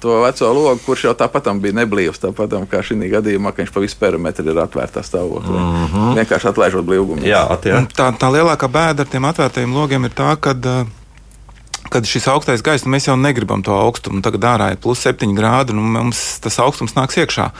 [0.00, 2.20] to veco logu, kurš jau tāpat bija neblīvs.
[2.20, 5.56] Tāpat kā šī gadījumā, ka viņš pa visu perimetru ir atvērtā stāvoklī.
[5.56, 6.14] Mm -hmm.
[6.20, 7.24] Vienkārši atlaižot blīvumu.
[7.24, 7.86] Jā, jā.
[7.96, 10.54] Tā, tā lielākā bēda ar tiem atvērtajiem logiem ir tā, ka.
[11.86, 14.20] Kad šis augstais gaiss, nu mēs jau negribam to augstumu.
[14.20, 17.50] Tagad ārā ir plus 7 grādi, un mums tas augstums nāks iekšā.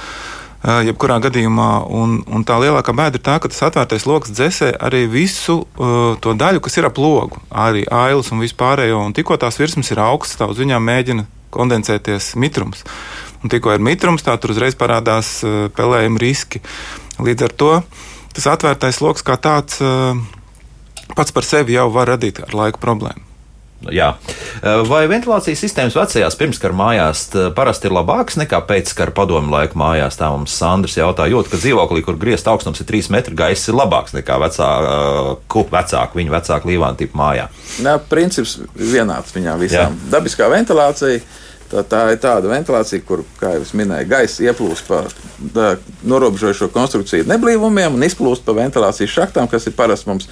[0.67, 5.05] Jebkurā gadījumā, un, un tā lielākā bēda ir tā, ka tas atvērtais lokus dzēsē arī
[5.07, 9.05] visu uh, to daļu, kas ir ap logu, arī ailes un vispārējo.
[9.07, 12.83] Un tikko tās virsmas ir augstas, tā uz viņām mēģina kondensēties mitrums.
[13.45, 16.65] Un tikko ir mitrums, tā tur uzreiz parādās uh, pelējuma riski.
[17.23, 17.73] Līdz ar to
[18.35, 20.19] tas atvērtais lokus kā tāds uh,
[21.15, 23.36] pats par sevi jau var radīt ar laiku problēmu.
[23.93, 24.15] Jā.
[24.89, 30.17] Vai ventilācijas sistēmas vecajās pirmskara mājās parasti ir labākas nekā pēckara padomu laika mājās?
[30.19, 33.77] Tā mums Sandrs jautā, jūt, ka dzīvoklī, kur griezt augstums ir 3 metri, gaiss ir
[33.77, 37.49] labāks nekā vecāku, vecāku viņa vecāku līvānu tipu mājā.
[37.85, 39.93] Nē, princips vienāds viņām visām.
[39.93, 40.13] Jā.
[40.17, 41.21] Dabiskā ventilācija.
[41.67, 45.01] Tā, tā ir tāda ventilācija, kur, kā jau minēju, gaisa ieplūst pa
[46.07, 50.29] norobežojošo konstrukciju neblīvumiem un izplūst pa ventilācijas šaktām, kas ir parasti mums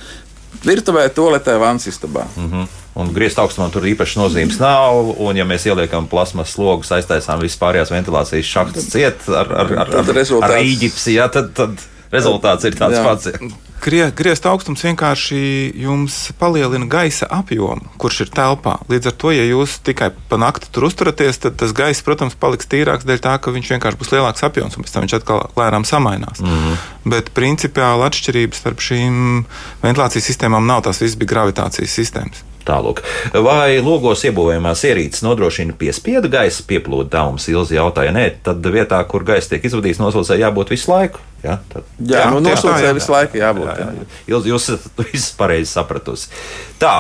[0.62, 2.28] virtuvē, toaletē, vannas istabā.
[2.36, 2.84] Mm -hmm.
[2.95, 5.14] Un griezt augstumā tur īpaši nozīmes nav.
[5.18, 9.92] Un, ja mēs ieliekam plasmas slogus, aiztaisām visas pārējās ventilācijas šachtas ciet ar, ar, ar,
[9.99, 11.82] ar, ar, ar rīģipsi, jā, tad, tad
[12.14, 13.05] rezultāts ir tāds jā.
[13.07, 13.30] pats.
[13.34, 13.55] Jā.
[13.84, 15.38] Griezt augstums vienkārši
[15.76, 18.78] jums palielina gaisa apjomu, kurš ir telpā.
[18.88, 22.70] Līdz ar to, ja jūs tikai pa nakti tur uzturaties, tad tas gaiss, protams, paliks
[22.70, 25.84] tīrāks dēļ tā, ka viņš vienkārši būs lielāks apjoms, un pēc tam viņš atkal lēnām
[25.84, 26.40] samainās.
[26.40, 26.88] Mm -hmm.
[27.12, 29.45] Bet principiāli atšķirības starp šīm
[29.82, 30.86] ventilācijas sistēmām nav.
[30.88, 32.53] Tās visas bija gravitācijas sistēmas.
[32.65, 33.03] Tālāk.
[33.45, 37.11] Vai logos iebūvējumās ierīces nodrošina piespiedu gaisa pieplūdu?
[37.12, 38.15] Tā mums ilgi jautāja.
[38.15, 41.21] Nē, tad vietā, kur gaisa tiek izvadīts, nosaucēji jābūt visu laiku.
[41.45, 41.59] Ja?
[41.69, 43.69] Tad, jā, jā, nu, nosaucēji visu laiku jābūt.
[43.69, 44.07] Jā, jā.
[44.33, 46.31] Ilgi, jūs esat visu pareizi sapratusi.
[46.81, 46.95] Tā,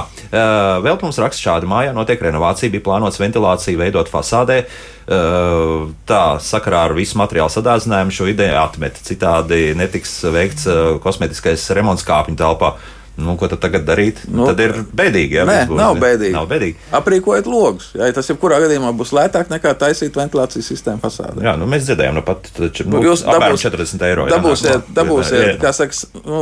[0.84, 4.58] vēl mums raksta šādi mājā notiek renovācija, bija plānots ventilāciju veidot fasādē.
[5.04, 9.00] Tā sakarā ar visu materiālu sadārzinājumu šo ideju atmet.
[9.08, 10.68] Citādi netiks veikts
[11.04, 12.74] kosmetiskais remonts kāpņu telpā.
[13.16, 14.24] Nu, ko tad tagad darīt?
[14.26, 15.36] Nu, tad ir bēdīgi.
[15.38, 16.00] Jā, Nē, būs, nav jā.
[16.02, 16.32] bēdīgi.
[16.34, 16.74] Nav bēdīgi.
[16.98, 17.92] Aprīkojiet logus.
[17.94, 21.44] Jā, tas jebkurā gadījumā būs lētāk nekā taisīt ventilācijas sistēmu fasādē.
[21.46, 24.26] Jā, nu, mēs dzirdējām, nu, pat nu, Nu, jūs dabūs- 40 eiro.
[24.26, 25.54] jā, Dabūsiet, nāk, dabūsiet jā.
[25.62, 25.94] kā saka,
[26.26, 26.40] nu,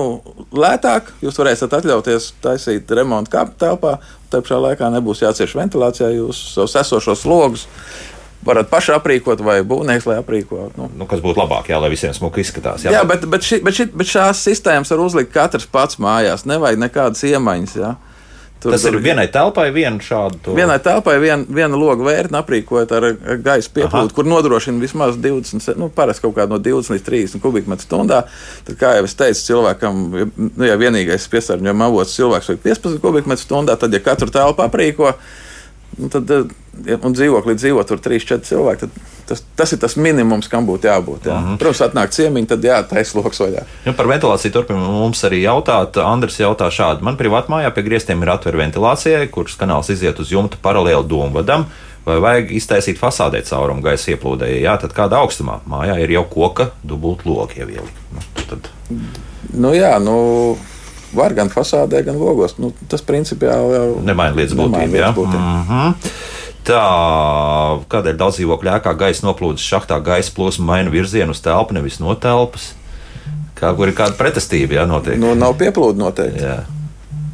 [0.64, 1.12] lētāk.
[1.22, 3.98] Jūs varēsiet atļauties taisīt remontu kāpņu telpā.
[4.32, 6.08] Tā pašā laikā nebūs jācieš ventilācijā.
[6.16, 7.66] Jūs savus esošos logus
[8.46, 10.72] varat paši aprīkot vai būvnieks, lai aprīkotu.
[10.76, 10.90] Nu.
[11.02, 12.84] Nu, kas būtu labāk, jā, lai visiem smuki izskatās.
[12.88, 16.46] Jā, bet, bet, ši, bet, ši, bet šās sistēmas var uzlikt katrs pats mājās.
[16.50, 17.76] Nevajag nekādas iemaņas.
[17.78, 17.94] Jā.
[18.62, 20.52] Tur, Tas ir vienai telpai, viena šāda.
[20.54, 23.08] Vienai telpai vien, viena loga vērtne aprīkot ar,
[23.42, 27.42] gaisa pieplūdu, kur nodrošina vismaz 20, se- nu, parasti kaut kādu no 20 līdz 30
[27.42, 28.20] kubikmetru stundā.
[28.68, 29.98] Tad, kā jau es teicu, cilvēkam,
[30.38, 35.10] nu, ja vienīgais piesārņojuma avots cilvēks vajag 15 kubikmetru stundā, tad, ja katru telpu aprīko,
[35.98, 40.48] nu, tad, eh, un dzīvoklī dzīvo tur 3-4 cilvēki, tad tas, tas ir tas minimums,
[40.50, 41.28] kam būtu jābūt.
[41.28, 41.38] Jā.
[41.38, 41.60] Mhm.
[41.60, 43.64] Protams, atnāk ciemiņi, tad jātaisa loks vaļā.
[43.86, 46.00] Nu, par ventilāciju turpinām mums arī jautāt.
[46.02, 47.04] Andris jautā šādi.
[47.06, 51.66] Man privātā mājā pie griestiem ir atvērta ventilācija, kuras kanāls iziet uz jumta paralēli domvadam.
[52.02, 54.64] Vai vajag iztaisīt fasādē caurumu gaisa ieplūdēji?
[54.64, 58.00] Jā, tad kādā augstumā mājā ir jau koka dubultloki ielikt.
[58.10, 58.66] Nu, tad
[59.52, 60.56] Nu, jā, nu,
[61.16, 62.56] var gan fasādē, gan logos.
[62.60, 64.98] Nu, tas principiāli jau nemaina lietas būtību.
[65.00, 65.10] jā?
[65.16, 65.48] būtību.
[65.62, 65.96] Mhm.
[66.62, 66.82] Tā,
[67.90, 72.14] kādēļ daudz dzīvokļu ēkā gaisa noplūdes šachtā gaisa plūsma maina virzienu uz telpu, nevis no
[72.14, 72.68] telpas?
[73.58, 75.18] Kā, kur ir kāda pretestība, jā, notiek?
[75.18, 76.44] nu, nav pieplūdu noteikti.
[76.46, 76.60] Jā.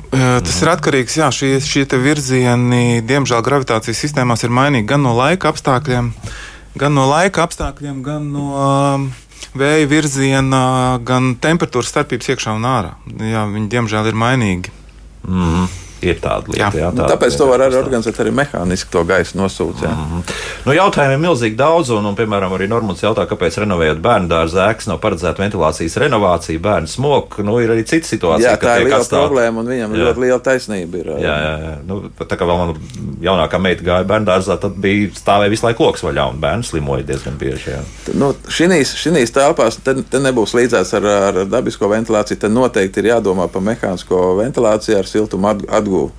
[0.08, 3.02] Tas ir atkarīgs no šie, šie te virzieni.
[3.04, 6.08] Diemžēl gravitācijas sistēmās ir mainīgi gan no laika apstākļiem,
[6.80, 9.08] gan no laika apstākļiem, gan no um,
[9.56, 10.62] vēja virziena,
[11.04, 12.94] gan temperatūras starpības iekšā un ārā.
[13.22, 14.74] Jā, viņi diemžēl ir mainīgi.
[15.28, 15.68] Mm,
[16.02, 16.80] ir tāda lieta, jā.
[16.82, 16.90] Jā.
[16.92, 19.88] Nu, tāda tāpēc lieta, to var arī organizēt arī mehāniski, to gaisa nosūcēt.
[19.90, 20.22] Mhm.
[20.66, 24.68] Nu, jautājumu ir milzīgi daudz, un, un piemēram, arī Normons jautā, kāpēc renovējot bērnu dārza
[24.72, 27.42] ēkas nav paredzēta ventilācijas renovācija, bērnu smoka.
[27.42, 28.50] Nu, ir arī cita situācija.
[28.52, 30.02] Jā, tā ir liela atstāt- problēma, un viņam Jā.
[30.04, 31.06] ļoti liela taisnība ir.
[31.24, 31.74] Jā, jā, jā.
[31.88, 32.74] Nu, tā kā vēl mana
[33.22, 37.06] jaunākā meita gāja bērnu dārzā, tad bija stāvēja visu laiku lokus vaļā, un bērns slimoja
[37.08, 37.70] diezgan bieži.
[37.74, 37.80] Jā.
[38.14, 42.38] Nu, šinīs, šinīs telpās te, te nebūs līdzēts ar, ar dabisko ventilāciju.
[42.38, 46.12] Te noteikti ir jādomā par mehānisko ventilāciju ar siltumu atg- atguvu.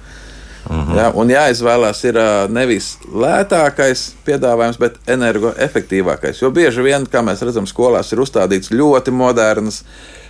[0.69, 0.97] Uh -huh.
[0.97, 2.17] ja, un jāizvēlās ir
[2.49, 6.41] nevis lētākais piedāvājums, bet energoefektīvākais.
[6.41, 9.83] Jo bieži vien, kā mēs redzam, skolās ir uzstādīts ļoti modernas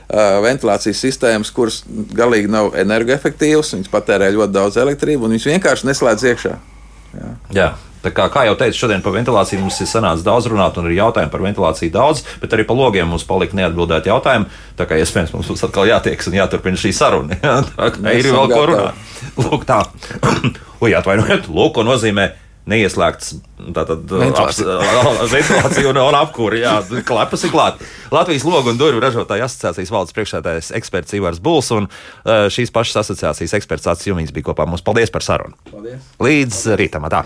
[0.10, 1.84] ā, ventilācijas sistēmas, kuras
[2.14, 3.74] galīgi nav energoefektīvas.
[3.74, 6.56] Viņas patērē ļoti daudz elektrības, un viņas vienkārši neslēdz iekšā.
[7.14, 7.36] Jā.
[7.52, 7.74] Jā.
[8.04, 11.00] Tā kā, kā jau teicu, šodien par ventilāciju mums ir sanācis daudz runāt, un arī
[11.02, 14.48] jautājumu par ventilāciju daudz, bet arī par logiem mums palika neatbildēti jautājumi.
[14.80, 17.40] Tā kā iespējams mums būs atkal jātiekas un jāturpina šī saruna.
[17.44, 19.10] Jā, tā kā Mēs ir vēl ko runāt.
[19.40, 19.82] Lūk, tā.
[20.84, 22.30] Ui, atvainojiet, lūk, ko nozīmē
[22.70, 23.34] neieslēgts
[23.76, 25.90] tātad, Ventilācija.
[25.90, 26.60] un, un apkūra.
[26.62, 26.78] Jā,
[27.08, 27.84] klepas ir klāt.
[28.14, 33.04] Latvijas logu un durvju ražotāju asociācijas valdes priekšsēdētājs eksperts Ivars Buls un uh, šīs pašas
[33.04, 34.86] asociācijas eksperts Acis Jumīns bija kopā mums.
[34.86, 35.58] Paldies par sarunu!
[35.72, 36.12] Paldies!
[36.24, 37.10] Līdz rītam!
[37.12, 37.26] Tā.